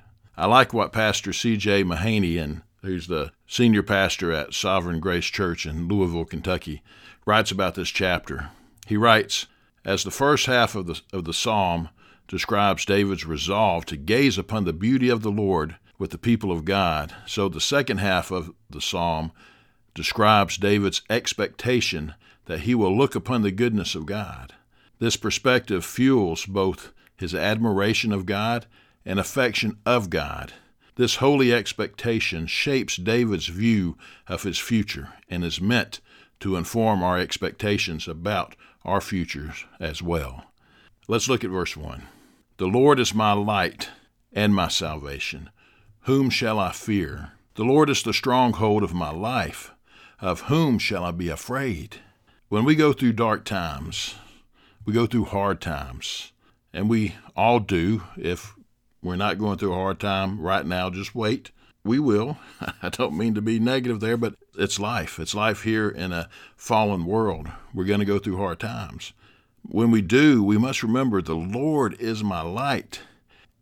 I 0.41 0.47
like 0.47 0.73
what 0.73 0.91
Pastor 0.91 1.33
C.J. 1.33 1.83
Mahaney, 1.83 2.63
who's 2.81 3.05
the 3.05 3.31
senior 3.45 3.83
pastor 3.83 4.31
at 4.31 4.55
Sovereign 4.55 4.99
Grace 4.99 5.27
Church 5.27 5.67
in 5.67 5.87
Louisville, 5.87 6.25
Kentucky, 6.25 6.81
writes 7.27 7.51
about 7.51 7.75
this 7.75 7.89
chapter. 7.89 8.49
He 8.87 8.97
writes, 8.97 9.45
as 9.85 10.03
the 10.03 10.09
first 10.09 10.47
half 10.47 10.73
of 10.73 10.87
the, 10.87 10.99
of 11.13 11.25
the 11.25 11.33
psalm 11.33 11.89
describes 12.27 12.85
David's 12.85 13.23
resolve 13.23 13.85
to 13.85 13.95
gaze 13.95 14.39
upon 14.39 14.63
the 14.63 14.73
beauty 14.73 15.09
of 15.09 15.21
the 15.21 15.29
Lord 15.29 15.75
with 15.99 16.09
the 16.09 16.17
people 16.17 16.51
of 16.51 16.65
God. 16.65 17.13
So 17.27 17.47
the 17.47 17.61
second 17.61 17.99
half 17.99 18.31
of 18.31 18.51
the 18.67 18.81
psalm 18.81 19.33
describes 19.93 20.57
David's 20.57 21.03
expectation 21.07 22.15
that 22.45 22.61
he 22.61 22.73
will 22.73 22.97
look 22.97 23.13
upon 23.13 23.43
the 23.43 23.51
goodness 23.51 23.93
of 23.93 24.07
God. 24.07 24.55
This 24.97 25.17
perspective 25.17 25.85
fuels 25.85 26.47
both 26.47 26.93
his 27.15 27.35
admiration 27.35 28.11
of 28.11 28.25
God 28.25 28.65
and 29.05 29.19
affection 29.19 29.77
of 29.85 30.09
God. 30.09 30.53
This 30.95 31.15
holy 31.15 31.53
expectation 31.53 32.47
shapes 32.47 32.97
David's 32.97 33.47
view 33.47 33.97
of 34.27 34.43
his 34.43 34.59
future 34.59 35.09
and 35.29 35.43
is 35.43 35.61
meant 35.61 36.01
to 36.41 36.55
inform 36.55 37.01
our 37.01 37.17
expectations 37.17 38.07
about 38.07 38.55
our 38.83 39.01
futures 39.01 39.65
as 39.79 40.01
well. 40.01 40.45
Let's 41.07 41.29
look 41.29 41.43
at 41.43 41.49
verse 41.49 41.77
1. 41.77 42.03
The 42.57 42.67
Lord 42.67 42.99
is 42.99 43.13
my 43.13 43.33
light 43.33 43.89
and 44.33 44.53
my 44.53 44.67
salvation. 44.67 45.49
Whom 46.01 46.29
shall 46.29 46.59
I 46.59 46.71
fear? 46.71 47.31
The 47.55 47.63
Lord 47.63 47.89
is 47.89 48.03
the 48.03 48.13
stronghold 48.13 48.83
of 48.83 48.93
my 48.93 49.11
life. 49.11 49.71
Of 50.19 50.41
whom 50.41 50.77
shall 50.77 51.03
I 51.03 51.11
be 51.11 51.29
afraid? 51.29 51.97
When 52.49 52.65
we 52.65 52.75
go 52.75 52.93
through 52.93 53.13
dark 53.13 53.45
times, 53.45 54.15
we 54.85 54.93
go 54.93 55.05
through 55.05 55.25
hard 55.25 55.61
times, 55.61 56.31
and 56.73 56.89
we 56.89 57.15
all 57.35 57.59
do. 57.59 58.03
If 58.17 58.53
we're 59.03 59.15
not 59.15 59.39
going 59.39 59.57
through 59.57 59.73
a 59.73 59.75
hard 59.75 59.99
time 59.99 60.39
right 60.39 60.65
now, 60.65 60.89
just 60.89 61.15
wait. 61.15 61.51
We 61.83 61.97
will. 61.99 62.37
I 62.81 62.89
don't 62.89 63.17
mean 63.17 63.33
to 63.33 63.41
be 63.41 63.59
negative 63.59 63.99
there, 63.99 64.17
but 64.17 64.35
it's 64.55 64.79
life. 64.79 65.19
It's 65.19 65.33
life 65.33 65.63
here 65.63 65.89
in 65.89 66.11
a 66.11 66.29
fallen 66.55 67.05
world. 67.05 67.49
We're 67.73 67.85
going 67.85 67.99
to 67.99 68.05
go 68.05 68.19
through 68.19 68.37
hard 68.37 68.59
times. 68.59 69.13
When 69.63 69.91
we 69.91 70.01
do, 70.01 70.43
we 70.43 70.57
must 70.57 70.83
remember 70.83 71.21
the 71.21 71.35
Lord 71.35 71.99
is 71.99 72.23
my 72.23 72.41
light 72.41 73.01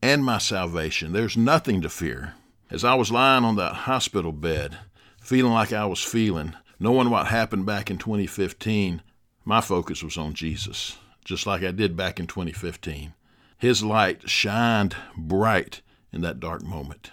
and 0.01 0.23
my 0.23 0.37
salvation. 0.37 1.13
There's 1.13 1.37
nothing 1.37 1.81
to 1.81 1.89
fear. 1.89 2.33
As 2.69 2.83
I 2.83 2.95
was 2.95 3.11
lying 3.11 3.43
on 3.43 3.55
that 3.55 3.73
hospital 3.73 4.31
bed, 4.31 4.77
feeling 5.21 5.53
like 5.53 5.73
I 5.73 5.85
was 5.85 6.03
feeling, 6.03 6.55
knowing 6.79 7.09
what 7.09 7.27
happened 7.27 7.65
back 7.65 7.89
in 7.89 7.97
2015, 7.97 9.01
my 9.43 9.61
focus 9.61 10.03
was 10.03 10.17
on 10.17 10.33
Jesus, 10.33 10.97
just 11.25 11.47
like 11.47 11.63
I 11.63 11.71
did 11.71 11.97
back 11.97 12.19
in 12.19 12.27
2015. 12.27 13.13
His 13.59 13.83
light 13.83 14.29
shined 14.29 14.95
bright 15.17 15.81
in 16.13 16.21
that 16.21 16.39
dark 16.39 16.63
moment. 16.63 17.11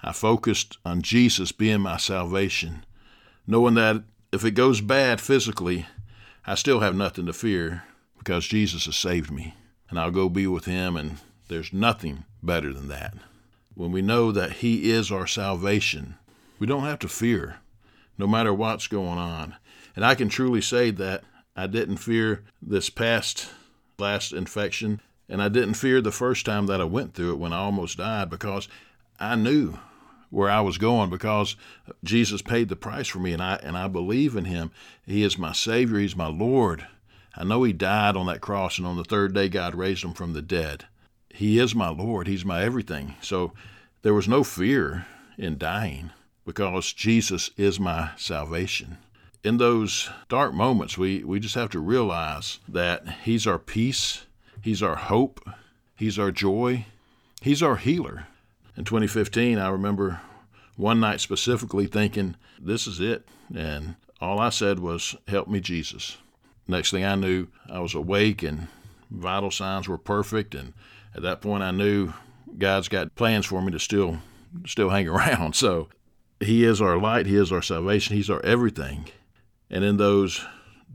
I 0.00 0.12
focused 0.12 0.78
on 0.84 1.02
Jesus 1.02 1.50
being 1.50 1.80
my 1.80 1.96
salvation, 1.96 2.86
knowing 3.48 3.74
that 3.74 4.04
if 4.32 4.44
it 4.44 4.52
goes 4.52 4.80
bad 4.80 5.20
physically, 5.20 5.86
I 6.46 6.54
still 6.54 6.80
have 6.80 6.94
nothing 6.94 7.26
to 7.26 7.32
fear 7.32 7.82
because 8.16 8.46
Jesus 8.46 8.86
has 8.86 8.96
saved 8.96 9.32
me, 9.32 9.54
and 9.88 9.98
I'll 9.98 10.12
go 10.12 10.28
be 10.28 10.46
with 10.46 10.66
Him 10.66 10.96
and 10.96 11.18
there's 11.48 11.72
nothing 11.72 12.24
better 12.40 12.72
than 12.72 12.86
that. 12.86 13.14
When 13.74 13.90
we 13.90 14.02
know 14.02 14.30
that 14.30 14.52
He 14.52 14.92
is 14.92 15.10
our 15.10 15.26
salvation, 15.26 16.14
we 16.60 16.66
don't 16.68 16.84
have 16.84 17.00
to 17.00 17.08
fear, 17.08 17.56
no 18.16 18.28
matter 18.28 18.54
what's 18.54 18.86
going 18.86 19.18
on. 19.18 19.56
And 19.96 20.04
I 20.04 20.14
can 20.14 20.28
truly 20.28 20.60
say 20.60 20.92
that 20.92 21.24
I 21.56 21.66
didn't 21.66 21.96
fear 21.96 22.44
this 22.62 22.88
past 22.88 23.48
last 23.98 24.32
infection, 24.32 25.00
and 25.30 25.40
I 25.40 25.48
didn't 25.48 25.74
fear 25.74 26.00
the 26.00 26.12
first 26.12 26.44
time 26.44 26.66
that 26.66 26.80
I 26.80 26.84
went 26.84 27.14
through 27.14 27.30
it 27.30 27.38
when 27.38 27.52
I 27.52 27.58
almost 27.58 27.98
died 27.98 28.28
because 28.28 28.68
I 29.18 29.36
knew 29.36 29.78
where 30.28 30.50
I 30.50 30.60
was 30.60 30.76
going 30.76 31.08
because 31.08 31.56
Jesus 32.04 32.42
paid 32.42 32.68
the 32.68 32.76
price 32.76 33.08
for 33.08 33.18
me 33.18 33.32
and 33.32 33.42
I 33.42 33.54
and 33.62 33.78
I 33.78 33.88
believe 33.88 34.36
in 34.36 34.44
him. 34.44 34.70
He 35.06 35.22
is 35.22 35.38
my 35.38 35.52
savior, 35.52 35.98
he's 35.98 36.16
my 36.16 36.28
Lord. 36.28 36.86
I 37.36 37.44
know 37.44 37.62
he 37.62 37.72
died 37.72 38.16
on 38.16 38.26
that 38.26 38.40
cross 38.40 38.76
and 38.76 38.86
on 38.86 38.96
the 38.96 39.04
third 39.04 39.32
day 39.32 39.48
God 39.48 39.74
raised 39.74 40.04
him 40.04 40.12
from 40.12 40.32
the 40.32 40.42
dead. 40.42 40.86
He 41.32 41.58
is 41.58 41.74
my 41.74 41.88
Lord. 41.88 42.26
He's 42.26 42.44
my 42.44 42.62
everything. 42.62 43.14
So 43.22 43.52
there 44.02 44.14
was 44.14 44.28
no 44.28 44.42
fear 44.42 45.06
in 45.38 45.58
dying 45.58 46.10
because 46.44 46.92
Jesus 46.92 47.50
is 47.56 47.78
my 47.78 48.10
salvation. 48.16 48.98
In 49.42 49.56
those 49.56 50.10
dark 50.28 50.52
moments, 50.52 50.98
we, 50.98 51.24
we 51.24 51.40
just 51.40 51.54
have 51.54 51.70
to 51.70 51.78
realize 51.78 52.58
that 52.68 53.20
He's 53.24 53.46
our 53.46 53.58
peace, 53.58 54.26
He's 54.62 54.82
our 54.82 54.96
hope, 54.96 55.40
He's 55.96 56.18
our 56.18 56.30
joy, 56.30 56.86
He's 57.40 57.62
our 57.62 57.76
healer. 57.76 58.26
In 58.76 58.84
2015, 58.84 59.58
I 59.58 59.68
remember 59.68 60.20
one 60.76 61.00
night 61.00 61.20
specifically 61.20 61.86
thinking, 61.86 62.36
This 62.60 62.86
is 62.86 63.00
it. 63.00 63.28
And 63.54 63.96
all 64.20 64.38
I 64.38 64.50
said 64.50 64.78
was, 64.78 65.16
Help 65.28 65.48
me, 65.48 65.60
Jesus. 65.60 66.18
Next 66.68 66.90
thing 66.90 67.04
I 67.04 67.14
knew, 67.14 67.48
I 67.70 67.80
was 67.80 67.94
awake 67.94 68.42
and 68.42 68.68
vital 69.10 69.50
signs 69.50 69.88
were 69.88 69.98
perfect 69.98 70.54
and 70.54 70.72
at 71.14 71.22
that 71.22 71.40
point 71.40 71.64
I 71.64 71.72
knew 71.72 72.12
God's 72.58 72.88
got 72.88 73.14
plans 73.16 73.46
for 73.46 73.60
me 73.60 73.72
to 73.72 73.78
still 73.80 74.18
still 74.66 74.90
hang 74.90 75.08
around. 75.08 75.54
So 75.54 75.88
he 76.38 76.64
is 76.64 76.80
our 76.80 76.98
light, 76.98 77.26
he 77.26 77.36
is 77.36 77.52
our 77.52 77.62
salvation, 77.62 78.16
he's 78.16 78.30
our 78.30 78.44
everything. 78.44 79.08
And 79.68 79.84
in 79.84 79.96
those 79.96 80.44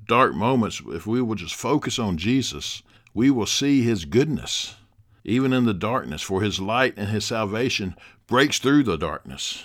dark 0.08 0.34
moments, 0.34 0.82
if 0.88 1.08
we 1.08 1.22
will 1.22 1.36
just 1.36 1.56
focus 1.56 2.00
on 2.00 2.18
Jesus, 2.18 2.84
we 3.16 3.32
will 3.32 3.48
see 3.48 3.82
his 3.82 4.06
goodness, 4.06 4.76
even 5.24 5.54
in 5.54 5.66
the 5.66 5.74
darkness, 5.74 6.22
for 6.22 6.42
his 6.42 6.60
light 6.60 6.94
and 6.98 7.10
his 7.10 7.26
salvation 7.26 7.96
breaks 8.28 8.60
through 8.60 8.84
the 8.84 8.98
darkness. 8.98 9.64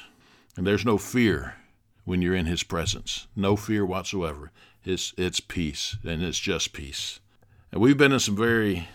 And 0.57 0.67
there's 0.67 0.85
no 0.87 0.97
fear 0.97 1.57
when 2.05 2.23
you're 2.23 2.35
in 2.35 2.47
his 2.47 2.63
presence. 2.63 3.27
No 3.37 3.57
fear 3.57 3.85
whatsoever. 3.85 4.53
It's, 4.85 5.13
it's 5.19 5.41
peace, 5.41 5.97
and 6.05 6.23
it's 6.23 6.39
just 6.39 6.73
peace. 6.73 7.21
And 7.73 7.83
we've 7.83 7.99
been 7.99 8.13
in 8.13 8.21
some 8.21 8.37
very 8.37 8.89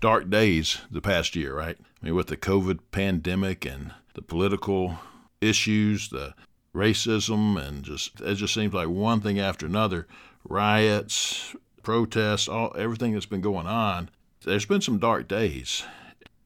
dark 0.00 0.28
days 0.28 0.78
the 0.90 1.00
past 1.00 1.34
year, 1.34 1.56
right? 1.56 1.78
I 1.80 2.04
mean, 2.04 2.14
with 2.14 2.26
the 2.26 2.36
COVID 2.36 2.80
pandemic 2.90 3.64
and 3.64 3.92
the 4.14 4.22
political 4.22 4.98
issues, 5.40 6.10
the 6.10 6.34
racism, 6.74 7.56
and 7.60 7.82
just 7.82 8.20
it 8.20 8.34
just 8.34 8.54
seems 8.54 8.74
like 8.74 8.88
one 8.88 9.20
thing 9.20 9.38
after 9.38 9.66
another 9.66 10.06
riots, 10.44 11.54
protests, 11.82 12.48
all 12.48 12.74
everything 12.76 13.12
that's 13.12 13.26
been 13.26 13.40
going 13.40 13.66
on. 13.66 14.10
There's 14.44 14.66
been 14.66 14.80
some 14.80 14.98
dark 14.98 15.28
days. 15.28 15.84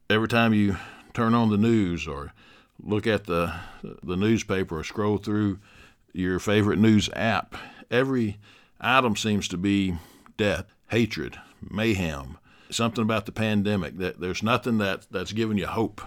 Every 0.09 0.27
time 0.27 0.53
you 0.53 0.77
turn 1.13 1.33
on 1.33 1.49
the 1.49 1.57
news 1.57 2.07
or 2.07 2.33
look 2.81 3.07
at 3.07 3.25
the 3.25 3.53
the 4.03 4.17
newspaper 4.17 4.79
or 4.79 4.83
scroll 4.83 5.17
through 5.17 5.59
your 6.13 6.39
favorite 6.39 6.79
news 6.79 7.09
app, 7.13 7.55
every 7.89 8.37
item 8.79 9.15
seems 9.15 9.47
to 9.49 9.57
be 9.57 9.95
death, 10.37 10.65
hatred, 10.89 11.39
mayhem, 11.61 12.37
something 12.69 13.01
about 13.01 13.25
the 13.25 13.31
pandemic 13.31 13.97
that 13.97 14.19
there's 14.19 14.43
nothing 14.43 14.77
that 14.77 15.07
that's 15.11 15.33
giving 15.33 15.57
you 15.57 15.67
hope. 15.67 16.01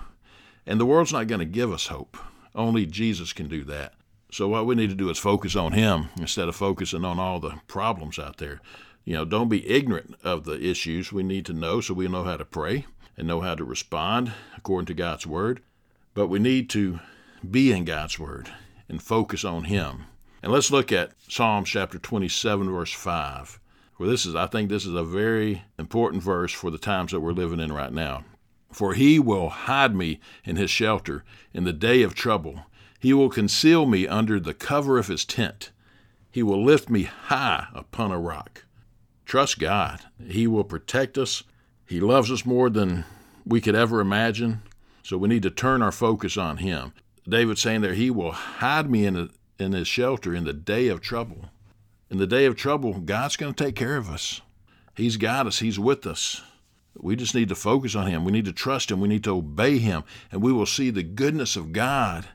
And 0.66 0.78
the 0.78 0.86
world's 0.86 1.12
not 1.12 1.26
going 1.26 1.40
to 1.40 1.44
give 1.44 1.72
us 1.72 1.88
hope. 1.88 2.16
Only 2.54 2.86
Jesus 2.86 3.32
can 3.32 3.48
do 3.48 3.64
that. 3.64 3.94
So 4.32 4.46
what 4.48 4.66
we 4.66 4.74
need 4.74 4.90
to 4.90 4.96
do 4.96 5.10
is 5.10 5.18
focus 5.18 5.56
on 5.56 5.72
him 5.72 6.08
instead 6.18 6.48
of 6.48 6.54
focusing 6.54 7.04
on 7.04 7.18
all 7.18 7.40
the 7.40 7.60
problems 7.66 8.18
out 8.18 8.36
there. 8.36 8.60
You 9.04 9.14
know, 9.14 9.24
don't 9.24 9.48
be 9.48 9.68
ignorant 9.68 10.14
of 10.22 10.44
the 10.44 10.60
issues 10.60 11.12
we 11.12 11.22
need 11.22 11.46
to 11.46 11.52
know 11.52 11.80
so 11.80 11.94
we 11.94 12.06
know 12.08 12.24
how 12.24 12.36
to 12.36 12.44
pray 12.44 12.86
and 13.16 13.26
know 13.26 13.40
how 13.40 13.54
to 13.54 13.64
respond 13.64 14.32
according 14.56 14.86
to 14.86 14.94
God's 14.94 15.26
word. 15.26 15.62
But 16.14 16.28
we 16.28 16.38
need 16.38 16.68
to 16.70 17.00
be 17.48 17.72
in 17.72 17.84
God's 17.84 18.18
word 18.18 18.50
and 18.88 19.02
focus 19.02 19.44
on 19.44 19.64
him. 19.64 20.06
And 20.42 20.52
let's 20.52 20.70
look 20.70 20.92
at 20.92 21.12
Psalm 21.28 21.64
chapter 21.64 21.98
27 21.98 22.70
verse 22.70 22.92
5. 22.92 23.60
Well, 23.98 24.08
this 24.08 24.24
is, 24.24 24.34
I 24.34 24.46
think 24.46 24.68
this 24.68 24.86
is 24.86 24.94
a 24.94 25.04
very 25.04 25.64
important 25.78 26.22
verse 26.22 26.52
for 26.52 26.70
the 26.70 26.78
times 26.78 27.12
that 27.12 27.20
we're 27.20 27.32
living 27.32 27.60
in 27.60 27.72
right 27.72 27.92
now. 27.92 28.24
For 28.72 28.94
he 28.94 29.18
will 29.18 29.50
hide 29.50 29.94
me 29.94 30.20
in 30.44 30.56
his 30.56 30.70
shelter 30.70 31.24
in 31.52 31.64
the 31.64 31.72
day 31.72 32.02
of 32.02 32.14
trouble. 32.14 32.66
He 32.98 33.12
will 33.12 33.28
conceal 33.28 33.86
me 33.86 34.06
under 34.06 34.40
the 34.40 34.54
cover 34.54 34.98
of 34.98 35.08
his 35.08 35.24
tent. 35.24 35.70
He 36.30 36.42
will 36.42 36.62
lift 36.62 36.88
me 36.88 37.02
high 37.02 37.66
upon 37.74 38.12
a 38.12 38.18
rock. 38.18 38.64
Trust 39.30 39.60
God. 39.60 40.00
He 40.26 40.48
will 40.48 40.64
protect 40.64 41.16
us. 41.16 41.44
He 41.86 42.00
loves 42.00 42.32
us 42.32 42.44
more 42.44 42.68
than 42.68 43.04
we 43.46 43.60
could 43.60 43.76
ever 43.76 44.00
imagine. 44.00 44.62
So 45.04 45.16
we 45.16 45.28
need 45.28 45.44
to 45.44 45.52
turn 45.52 45.82
our 45.82 45.92
focus 45.92 46.36
on 46.36 46.56
him. 46.56 46.94
David's 47.28 47.62
saying 47.62 47.82
there, 47.82 47.94
He 47.94 48.10
will 48.10 48.32
hide 48.32 48.90
me 48.90 49.06
in, 49.06 49.16
a, 49.16 49.28
in 49.60 49.70
his 49.70 49.86
shelter 49.86 50.34
in 50.34 50.42
the 50.42 50.52
day 50.52 50.88
of 50.88 51.00
trouble. 51.00 51.44
In 52.10 52.18
the 52.18 52.26
day 52.26 52.44
of 52.44 52.56
trouble, 52.56 52.98
God's 52.98 53.36
going 53.36 53.54
to 53.54 53.64
take 53.64 53.76
care 53.76 53.96
of 53.96 54.10
us. 54.10 54.40
He's 54.96 55.16
got 55.16 55.46
us, 55.46 55.60
He's 55.60 55.78
with 55.78 56.08
us. 56.08 56.42
We 56.96 57.14
just 57.14 57.36
need 57.36 57.50
to 57.50 57.54
focus 57.54 57.94
on 57.94 58.08
Him. 58.08 58.24
We 58.24 58.32
need 58.32 58.46
to 58.46 58.52
trust 58.52 58.90
Him. 58.90 59.00
We 59.00 59.06
need 59.06 59.22
to 59.22 59.36
obey 59.36 59.78
Him. 59.78 60.02
And 60.32 60.42
we 60.42 60.52
will 60.52 60.66
see 60.66 60.90
the 60.90 61.04
goodness 61.04 61.54
of 61.54 61.72
God 61.72 62.26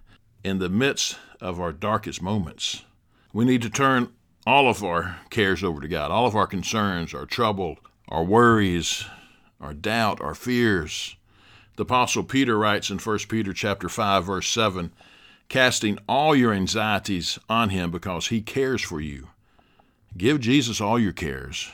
in 0.45 0.59
the 0.59 0.69
midst 0.69 1.17
of 1.41 1.59
our 1.59 1.73
darkest 1.73 2.21
moments. 2.21 2.85
We 3.33 3.43
need 3.43 3.63
to 3.63 3.69
turn 3.69 4.13
all 4.45 4.69
of 4.69 4.83
our 4.83 5.17
cares 5.29 5.63
over 5.63 5.81
to 5.81 5.87
God, 5.87 6.11
all 6.11 6.27
of 6.27 6.35
our 6.35 6.47
concerns, 6.47 7.13
our 7.13 7.25
trouble, 7.25 7.77
our 8.07 8.23
worries, 8.23 9.05
our 9.59 9.73
doubt, 9.73 10.21
our 10.21 10.35
fears. 10.35 11.15
The 11.77 11.83
apostle 11.83 12.23
Peter 12.23 12.57
writes 12.57 12.89
in 12.89 12.99
1 12.99 13.17
Peter 13.27 13.53
chapter 13.53 13.89
5 13.89 14.25
verse 14.25 14.47
7, 14.49 14.91
casting 15.49 15.97
all 16.07 16.35
your 16.35 16.53
anxieties 16.53 17.39
on 17.49 17.69
him 17.69 17.91
because 17.91 18.27
he 18.27 18.41
cares 18.41 18.81
for 18.81 19.01
you. 19.01 19.29
Give 20.17 20.39
Jesus 20.39 20.79
all 20.79 20.97
your 20.97 21.11
cares, 21.11 21.69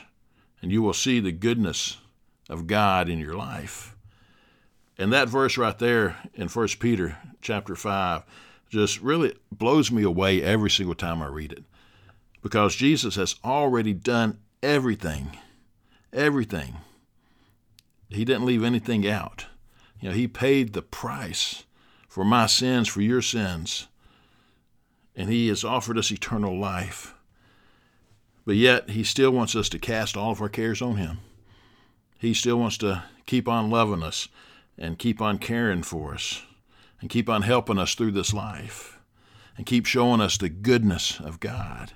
and 0.60 0.72
you 0.72 0.82
will 0.82 0.94
see 0.94 1.20
the 1.20 1.30
goodness 1.30 1.98
of 2.48 2.66
God 2.66 3.08
in 3.08 3.18
your 3.18 3.36
life. 3.36 3.94
And 4.98 5.12
that 5.12 5.28
verse 5.28 5.56
right 5.56 5.78
there 5.78 6.16
in 6.34 6.48
1 6.48 6.68
Peter 6.80 7.18
chapter 7.40 7.76
5 7.76 8.22
just 8.68 9.00
really 9.00 9.34
blows 9.50 9.92
me 9.92 10.02
away 10.02 10.42
every 10.42 10.70
single 10.70 10.94
time 10.94 11.22
I 11.22 11.26
read 11.26 11.52
it. 11.52 11.64
Because 12.42 12.74
Jesus 12.74 13.16
has 13.16 13.36
already 13.44 13.92
done 13.92 14.38
everything. 14.62 15.38
Everything. 16.12 16.76
He 18.08 18.24
didn't 18.24 18.46
leave 18.46 18.64
anything 18.64 19.08
out. 19.08 19.46
You 20.00 20.10
know, 20.10 20.14
he 20.14 20.28
paid 20.28 20.72
the 20.72 20.82
price 20.82 21.64
for 22.08 22.24
my 22.24 22.46
sins, 22.46 22.88
for 22.88 23.00
your 23.00 23.22
sins. 23.22 23.88
And 25.16 25.30
he 25.30 25.48
has 25.48 25.64
offered 25.64 25.96
us 25.96 26.10
eternal 26.10 26.58
life. 26.58 27.14
But 28.44 28.56
yet, 28.56 28.90
he 28.90 29.04
still 29.04 29.30
wants 29.30 29.54
us 29.54 29.68
to 29.70 29.78
cast 29.78 30.16
all 30.16 30.32
of 30.32 30.42
our 30.42 30.48
cares 30.48 30.82
on 30.82 30.96
him. 30.96 31.18
He 32.18 32.34
still 32.34 32.56
wants 32.56 32.76
to 32.78 33.04
keep 33.26 33.48
on 33.48 33.70
loving 33.70 34.02
us 34.02 34.28
and 34.76 34.98
keep 34.98 35.20
on 35.20 35.38
caring 35.38 35.82
for 35.82 36.14
us 36.14 36.42
and 37.00 37.08
keep 37.08 37.28
on 37.28 37.42
helping 37.42 37.78
us 37.78 37.94
through 37.94 38.12
this 38.12 38.34
life 38.34 38.98
and 39.56 39.66
keep 39.66 39.86
showing 39.86 40.20
us 40.20 40.36
the 40.36 40.48
goodness 40.48 41.20
of 41.20 41.40
God. 41.40 41.92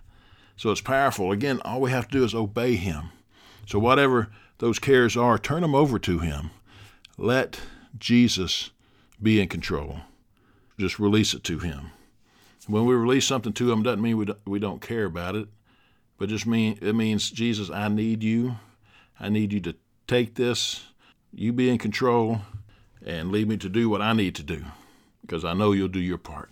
So 0.57 0.71
it's 0.71 0.81
powerful. 0.81 1.33
Again, 1.33 1.61
all 1.65 1.81
we 1.81 1.91
have 1.91 2.09
to 2.09 2.19
do 2.19 2.25
is 2.25 2.35
obey 2.35 2.77
Him. 2.77 3.11
So, 3.67 3.79
whatever 3.79 4.31
those 4.59 4.79
cares 4.79 5.17
are, 5.17 5.39
turn 5.39 5.63
them 5.63 5.75
over 5.75 5.99
to 5.99 6.19
Him. 6.21 6.51
Let 7.19 7.61
Jesus 7.99 8.71
be 9.23 9.41
in 9.41 9.49
control. 9.49 10.01
Just 10.79 10.99
release 10.99 11.35
it 11.35 11.45
to 11.45 11.59
Him. 11.59 11.91
When 12.67 12.87
we 12.87 12.95
release 12.95 13.27
something 13.27 13.53
to 13.55 13.71
Him, 13.71 13.83
doesn't 13.83 14.03
mean 14.03 14.17
we 14.17 14.25
don't, 14.25 14.39
we 14.47 14.59
don't 14.59 14.81
care 14.81 15.05
about 15.05 15.37
it, 15.37 15.49
but 16.19 16.29
just 16.29 16.47
mean 16.47 16.79
it 16.81 16.95
means 16.95 17.31
Jesus, 17.31 17.71
I 17.71 17.89
need 17.89 18.23
you. 18.23 18.57
I 19.19 19.29
need 19.29 19.53
you 19.53 19.61
to 19.61 19.75
take 20.07 20.35
this. 20.35 20.85
You 21.33 21.53
be 21.53 21.71
in 21.71 21.79
control 21.79 22.41
and 23.05 23.31
lead 23.31 23.49
me 23.49 23.57
to 23.59 23.69
do 23.69 23.89
what 23.89 24.03
I 24.03 24.13
need 24.13 24.35
to 24.37 24.43
do 24.43 24.65
because 25.23 25.45
I 25.45 25.55
know 25.55 25.73
you'll 25.73 25.89
do 25.89 26.01
your 26.01 26.19
part. 26.19 26.51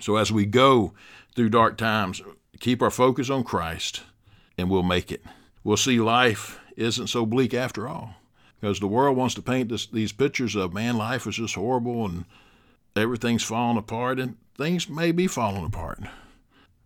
So 0.00 0.16
as 0.16 0.32
we 0.32 0.44
go 0.46 0.92
through 1.34 1.50
dark 1.50 1.76
times, 1.76 2.22
keep 2.64 2.80
our 2.80 2.90
focus 2.90 3.28
on 3.28 3.44
Christ 3.44 4.00
and 4.56 4.70
we'll 4.70 4.82
make 4.82 5.12
it. 5.12 5.22
We'll 5.62 5.76
see 5.76 6.00
life 6.00 6.58
isn't 6.78 7.08
so 7.08 7.26
bleak 7.26 7.52
after 7.52 7.86
all 7.86 8.14
because 8.58 8.80
the 8.80 8.86
world 8.86 9.18
wants 9.18 9.34
to 9.34 9.42
paint 9.42 9.68
this, 9.68 9.86
these 9.86 10.12
pictures 10.12 10.56
of 10.56 10.72
man, 10.72 10.96
life 10.96 11.26
is 11.26 11.36
just 11.36 11.56
horrible 11.56 12.06
and 12.06 12.24
everything's 12.96 13.42
falling 13.42 13.76
apart, 13.76 14.18
and 14.18 14.38
things 14.56 14.88
may 14.88 15.12
be 15.12 15.26
falling 15.26 15.66
apart. 15.66 16.00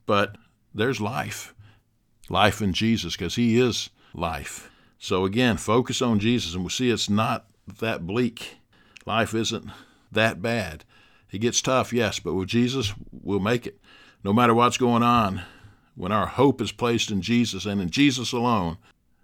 But 0.04 0.36
there's 0.74 1.00
life, 1.00 1.54
life 2.28 2.60
in 2.60 2.72
Jesus 2.72 3.16
because 3.16 3.36
He 3.36 3.60
is 3.60 3.88
life. 4.12 4.72
So 4.98 5.24
again, 5.24 5.58
focus 5.58 6.02
on 6.02 6.18
Jesus, 6.18 6.54
and 6.54 6.64
we'll 6.64 6.70
see 6.70 6.90
it's 6.90 7.08
not 7.08 7.46
that 7.78 8.04
bleak. 8.04 8.56
Life 9.06 9.32
isn't 9.32 9.70
that 10.10 10.42
bad. 10.42 10.84
It 11.30 11.38
gets 11.38 11.62
tough, 11.62 11.92
yes, 11.92 12.18
but 12.18 12.34
with 12.34 12.48
Jesus, 12.48 12.94
we'll 13.12 13.38
make 13.38 13.64
it. 13.64 13.78
No 14.24 14.32
matter 14.32 14.54
what's 14.54 14.76
going 14.76 15.04
on, 15.04 15.42
when 15.98 16.12
our 16.12 16.28
hope 16.28 16.60
is 16.60 16.70
placed 16.70 17.10
in 17.10 17.20
Jesus 17.20 17.66
and 17.66 17.80
in 17.80 17.90
Jesus 17.90 18.30
alone, 18.30 18.76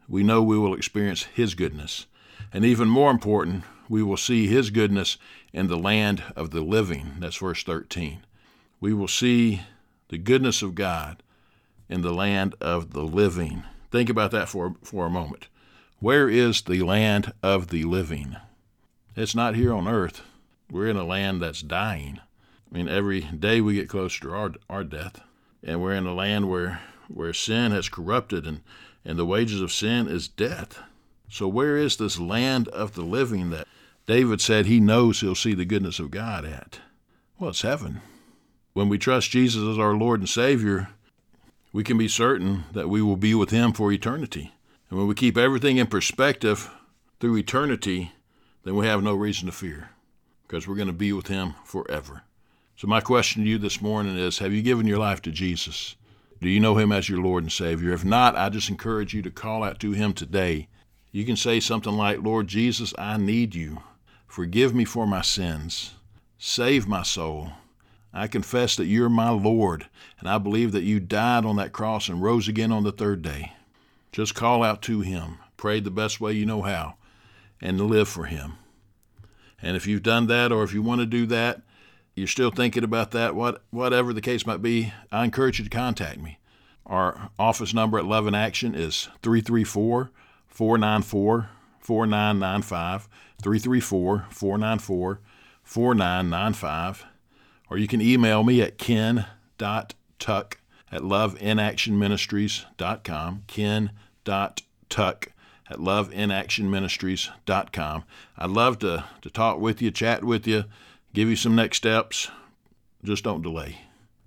we 0.08 0.24
know 0.24 0.42
we 0.42 0.58
will 0.58 0.74
experience 0.74 1.22
His 1.22 1.54
goodness. 1.54 2.06
And 2.52 2.64
even 2.64 2.88
more 2.88 3.12
important, 3.12 3.62
we 3.88 4.02
will 4.02 4.16
see 4.16 4.48
His 4.48 4.70
goodness 4.70 5.16
in 5.52 5.68
the 5.68 5.78
land 5.78 6.24
of 6.34 6.50
the 6.50 6.62
living. 6.62 7.12
That's 7.20 7.36
verse 7.36 7.62
13. 7.62 8.26
We 8.80 8.92
will 8.92 9.06
see 9.06 9.62
the 10.08 10.18
goodness 10.18 10.62
of 10.62 10.74
God 10.74 11.22
in 11.88 12.02
the 12.02 12.12
land 12.12 12.56
of 12.60 12.92
the 12.92 13.04
living. 13.04 13.62
Think 13.92 14.10
about 14.10 14.32
that 14.32 14.48
for, 14.48 14.74
for 14.82 15.06
a 15.06 15.10
moment. 15.10 15.46
Where 16.00 16.28
is 16.28 16.62
the 16.62 16.82
land 16.82 17.32
of 17.40 17.68
the 17.68 17.84
living? 17.84 18.34
It's 19.14 19.34
not 19.34 19.54
here 19.54 19.72
on 19.72 19.86
earth. 19.86 20.22
We're 20.68 20.88
in 20.88 20.96
a 20.96 21.04
land 21.04 21.40
that's 21.40 21.62
dying. 21.62 22.18
I 22.18 22.76
mean, 22.76 22.88
every 22.88 23.20
day 23.20 23.60
we 23.60 23.74
get 23.74 23.88
closer 23.88 24.22
to 24.22 24.32
our, 24.32 24.52
our 24.68 24.82
death. 24.82 25.20
And 25.64 25.80
we're 25.80 25.94
in 25.94 26.06
a 26.06 26.14
land 26.14 26.50
where, 26.50 26.80
where 27.08 27.32
sin 27.32 27.72
has 27.72 27.88
corrupted 27.88 28.46
and, 28.46 28.60
and 29.04 29.18
the 29.18 29.26
wages 29.26 29.60
of 29.60 29.72
sin 29.72 30.06
is 30.06 30.28
death. 30.28 30.78
So, 31.28 31.48
where 31.48 31.76
is 31.76 31.96
this 31.96 32.18
land 32.18 32.68
of 32.68 32.94
the 32.94 33.02
living 33.02 33.50
that 33.50 33.66
David 34.06 34.40
said 34.40 34.66
he 34.66 34.78
knows 34.78 35.20
he'll 35.20 35.34
see 35.34 35.54
the 35.54 35.64
goodness 35.64 35.98
of 35.98 36.10
God 36.10 36.44
at? 36.44 36.80
Well, 37.38 37.50
it's 37.50 37.62
heaven. 37.62 38.02
When 38.74 38.88
we 38.88 38.98
trust 38.98 39.30
Jesus 39.30 39.62
as 39.62 39.78
our 39.78 39.94
Lord 39.94 40.20
and 40.20 40.28
Savior, 40.28 40.88
we 41.72 41.82
can 41.82 41.98
be 41.98 42.08
certain 42.08 42.64
that 42.72 42.88
we 42.88 43.02
will 43.02 43.16
be 43.16 43.34
with 43.34 43.50
Him 43.50 43.72
for 43.72 43.90
eternity. 43.90 44.52
And 44.90 44.98
when 44.98 45.08
we 45.08 45.14
keep 45.14 45.36
everything 45.36 45.78
in 45.78 45.86
perspective 45.86 46.70
through 47.18 47.36
eternity, 47.36 48.12
then 48.64 48.76
we 48.76 48.86
have 48.86 49.02
no 49.02 49.14
reason 49.14 49.46
to 49.46 49.52
fear 49.52 49.90
because 50.46 50.68
we're 50.68 50.76
going 50.76 50.86
to 50.86 50.92
be 50.92 51.12
with 51.12 51.26
Him 51.26 51.54
forever. 51.64 52.22
So, 52.76 52.88
my 52.88 53.00
question 53.00 53.44
to 53.44 53.48
you 53.48 53.56
this 53.56 53.80
morning 53.80 54.16
is 54.16 54.38
Have 54.38 54.52
you 54.52 54.60
given 54.60 54.88
your 54.88 54.98
life 54.98 55.22
to 55.22 55.30
Jesus? 55.30 55.94
Do 56.40 56.48
you 56.48 56.58
know 56.58 56.76
Him 56.76 56.90
as 56.90 57.08
your 57.08 57.20
Lord 57.20 57.44
and 57.44 57.52
Savior? 57.52 57.92
If 57.92 58.04
not, 58.04 58.36
I 58.36 58.48
just 58.48 58.68
encourage 58.68 59.14
you 59.14 59.22
to 59.22 59.30
call 59.30 59.62
out 59.62 59.78
to 59.80 59.92
Him 59.92 60.12
today. 60.12 60.66
You 61.12 61.24
can 61.24 61.36
say 61.36 61.60
something 61.60 61.92
like, 61.92 62.22
Lord 62.22 62.48
Jesus, 62.48 62.92
I 62.98 63.16
need 63.16 63.54
you. 63.54 63.80
Forgive 64.26 64.74
me 64.74 64.84
for 64.84 65.06
my 65.06 65.22
sins. 65.22 65.94
Save 66.36 66.88
my 66.88 67.04
soul. 67.04 67.52
I 68.12 68.26
confess 68.26 68.74
that 68.74 68.86
you're 68.86 69.08
my 69.08 69.30
Lord, 69.30 69.86
and 70.18 70.28
I 70.28 70.38
believe 70.38 70.72
that 70.72 70.82
you 70.82 70.98
died 70.98 71.44
on 71.44 71.54
that 71.56 71.72
cross 71.72 72.08
and 72.08 72.20
rose 72.20 72.48
again 72.48 72.72
on 72.72 72.82
the 72.82 72.92
third 72.92 73.22
day. 73.22 73.52
Just 74.10 74.34
call 74.34 74.64
out 74.64 74.82
to 74.82 75.00
Him, 75.00 75.38
pray 75.56 75.78
the 75.78 75.92
best 75.92 76.20
way 76.20 76.32
you 76.32 76.44
know 76.44 76.62
how, 76.62 76.96
and 77.60 77.80
live 77.80 78.08
for 78.08 78.24
Him. 78.24 78.54
And 79.62 79.76
if 79.76 79.86
you've 79.86 80.02
done 80.02 80.26
that, 80.26 80.50
or 80.50 80.64
if 80.64 80.74
you 80.74 80.82
want 80.82 81.00
to 81.00 81.06
do 81.06 81.24
that, 81.26 81.62
you're 82.14 82.26
still 82.26 82.50
thinking 82.50 82.84
about 82.84 83.10
that, 83.12 83.34
what, 83.34 83.62
whatever 83.70 84.12
the 84.12 84.20
case 84.20 84.46
might 84.46 84.60
be, 84.62 84.92
I 85.10 85.24
encourage 85.24 85.58
you 85.58 85.64
to 85.64 85.70
contact 85.70 86.20
me. 86.20 86.38
Our 86.86 87.30
office 87.38 87.74
number 87.74 87.98
at 87.98 88.04
Love 88.04 88.26
in 88.26 88.34
Action 88.34 88.74
is 88.74 89.08
334 89.22 90.10
494 90.46 91.48
4995. 91.80 93.08
334 93.42 94.26
494 94.30 95.20
4995. 95.62 97.06
Or 97.70 97.78
you 97.78 97.88
can 97.88 98.00
email 98.00 98.44
me 98.44 98.62
at 98.62 98.78
ken.tuck 98.78 100.58
at 100.92 101.02
loveinactionministries.com. 101.02 103.42
Ken 103.46 103.90
dot 104.24 104.62
tuck 104.88 105.28
at 105.68 105.76
loveinactionministries.com. 105.78 108.04
I'd 108.38 108.50
love 108.50 108.78
to, 108.80 109.04
to 109.22 109.30
talk 109.30 109.58
with 109.58 109.80
you, 109.82 109.90
chat 109.90 110.22
with 110.24 110.46
you, 110.46 110.64
give 111.14 111.30
you 111.30 111.36
some 111.36 111.54
next 111.54 111.78
steps. 111.78 112.28
Just 113.04 113.24
don't 113.24 113.42
delay. 113.42 113.78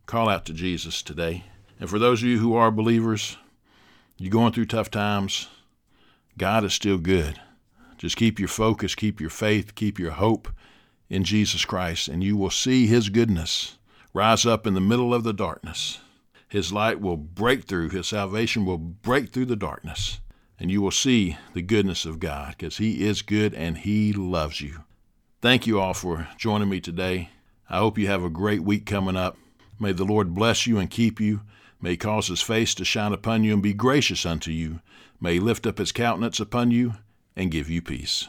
Call 0.06 0.30
out 0.30 0.46
to 0.46 0.54
Jesus 0.54 1.04
today. 1.04 1.44
And 1.80 1.90
for 1.90 2.00
those 2.00 2.24
of 2.24 2.30
you 2.30 2.40
who 2.40 2.56
are 2.56 2.72
believers, 2.72 3.38
you're 4.18 4.32
going 4.32 4.54
through 4.54 4.66
tough 4.66 4.90
times, 4.90 5.50
God 6.38 6.64
is 6.64 6.74
still 6.74 6.98
good. 6.98 7.40
Just 7.98 8.16
keep 8.16 8.40
your 8.40 8.48
focus, 8.48 8.96
keep 8.96 9.20
your 9.20 9.30
faith, 9.30 9.76
keep 9.76 10.00
your 10.00 10.12
hope 10.12 10.48
in 11.10 11.24
Jesus 11.24 11.66
Christ, 11.66 12.08
and 12.08 12.24
you 12.24 12.38
will 12.38 12.50
see 12.50 12.88
His 12.88 13.10
goodness 13.10 13.78
rise 14.14 14.46
up 14.46 14.66
in 14.66 14.74
the 14.74 14.82
middle 14.82 15.14
of 15.14 15.24
the 15.24 15.34
darkness. 15.34 16.00
His 16.48 16.72
light 16.72 17.02
will 17.02 17.18
break 17.18 17.66
through, 17.66 17.90
His 17.90 18.08
salvation 18.08 18.66
will 18.66 18.78
break 18.78 19.34
through 19.34 19.46
the 19.48 19.56
darkness, 19.56 20.22
and 20.60 20.72
you 20.72 20.82
will 20.82 20.92
see 20.92 21.38
the 21.54 21.62
goodness 21.62 22.06
of 22.06 22.20
God 22.20 22.56
because 22.58 22.78
He 22.78 23.06
is 23.06 23.22
good 23.22 23.54
and 23.54 23.80
He 23.80 24.14
loves 24.14 24.62
you. 24.62 24.84
Thank 25.40 25.68
you 25.68 25.80
all 25.80 25.94
for 25.94 26.28
joining 26.36 26.68
me 26.68 26.82
today. 26.82 27.30
I 27.70 27.78
hope 27.78 28.00
you 28.00 28.08
have 28.08 28.24
a 28.24 28.30
great 28.30 28.64
week 28.64 28.88
coming 28.88 29.16
up. 29.16 29.38
May 29.80 29.92
the 29.92 30.04
Lord 30.04 30.34
bless 30.34 30.66
you 30.66 30.80
and 30.80 30.90
keep 30.90 31.20
you. 31.20 31.42
May 31.80 31.92
he 31.92 31.98
cause 31.98 32.28
his 32.28 32.42
face 32.42 32.74
to 32.74 32.84
shine 32.84 33.14
upon 33.14 33.44
you 33.44 33.54
and 33.54 33.62
be 33.62 33.76
gracious 33.76 34.26
unto 34.26 34.50
you. 34.50 34.80
May 35.22 35.36
he 35.36 35.40
lift 35.40 35.68
up 35.68 35.78
his 35.78 35.92
countenance 35.92 36.40
upon 36.40 36.72
you 36.72 36.96
and 37.36 37.52
give 37.52 37.70
you 37.70 37.84
peace. 37.84 38.28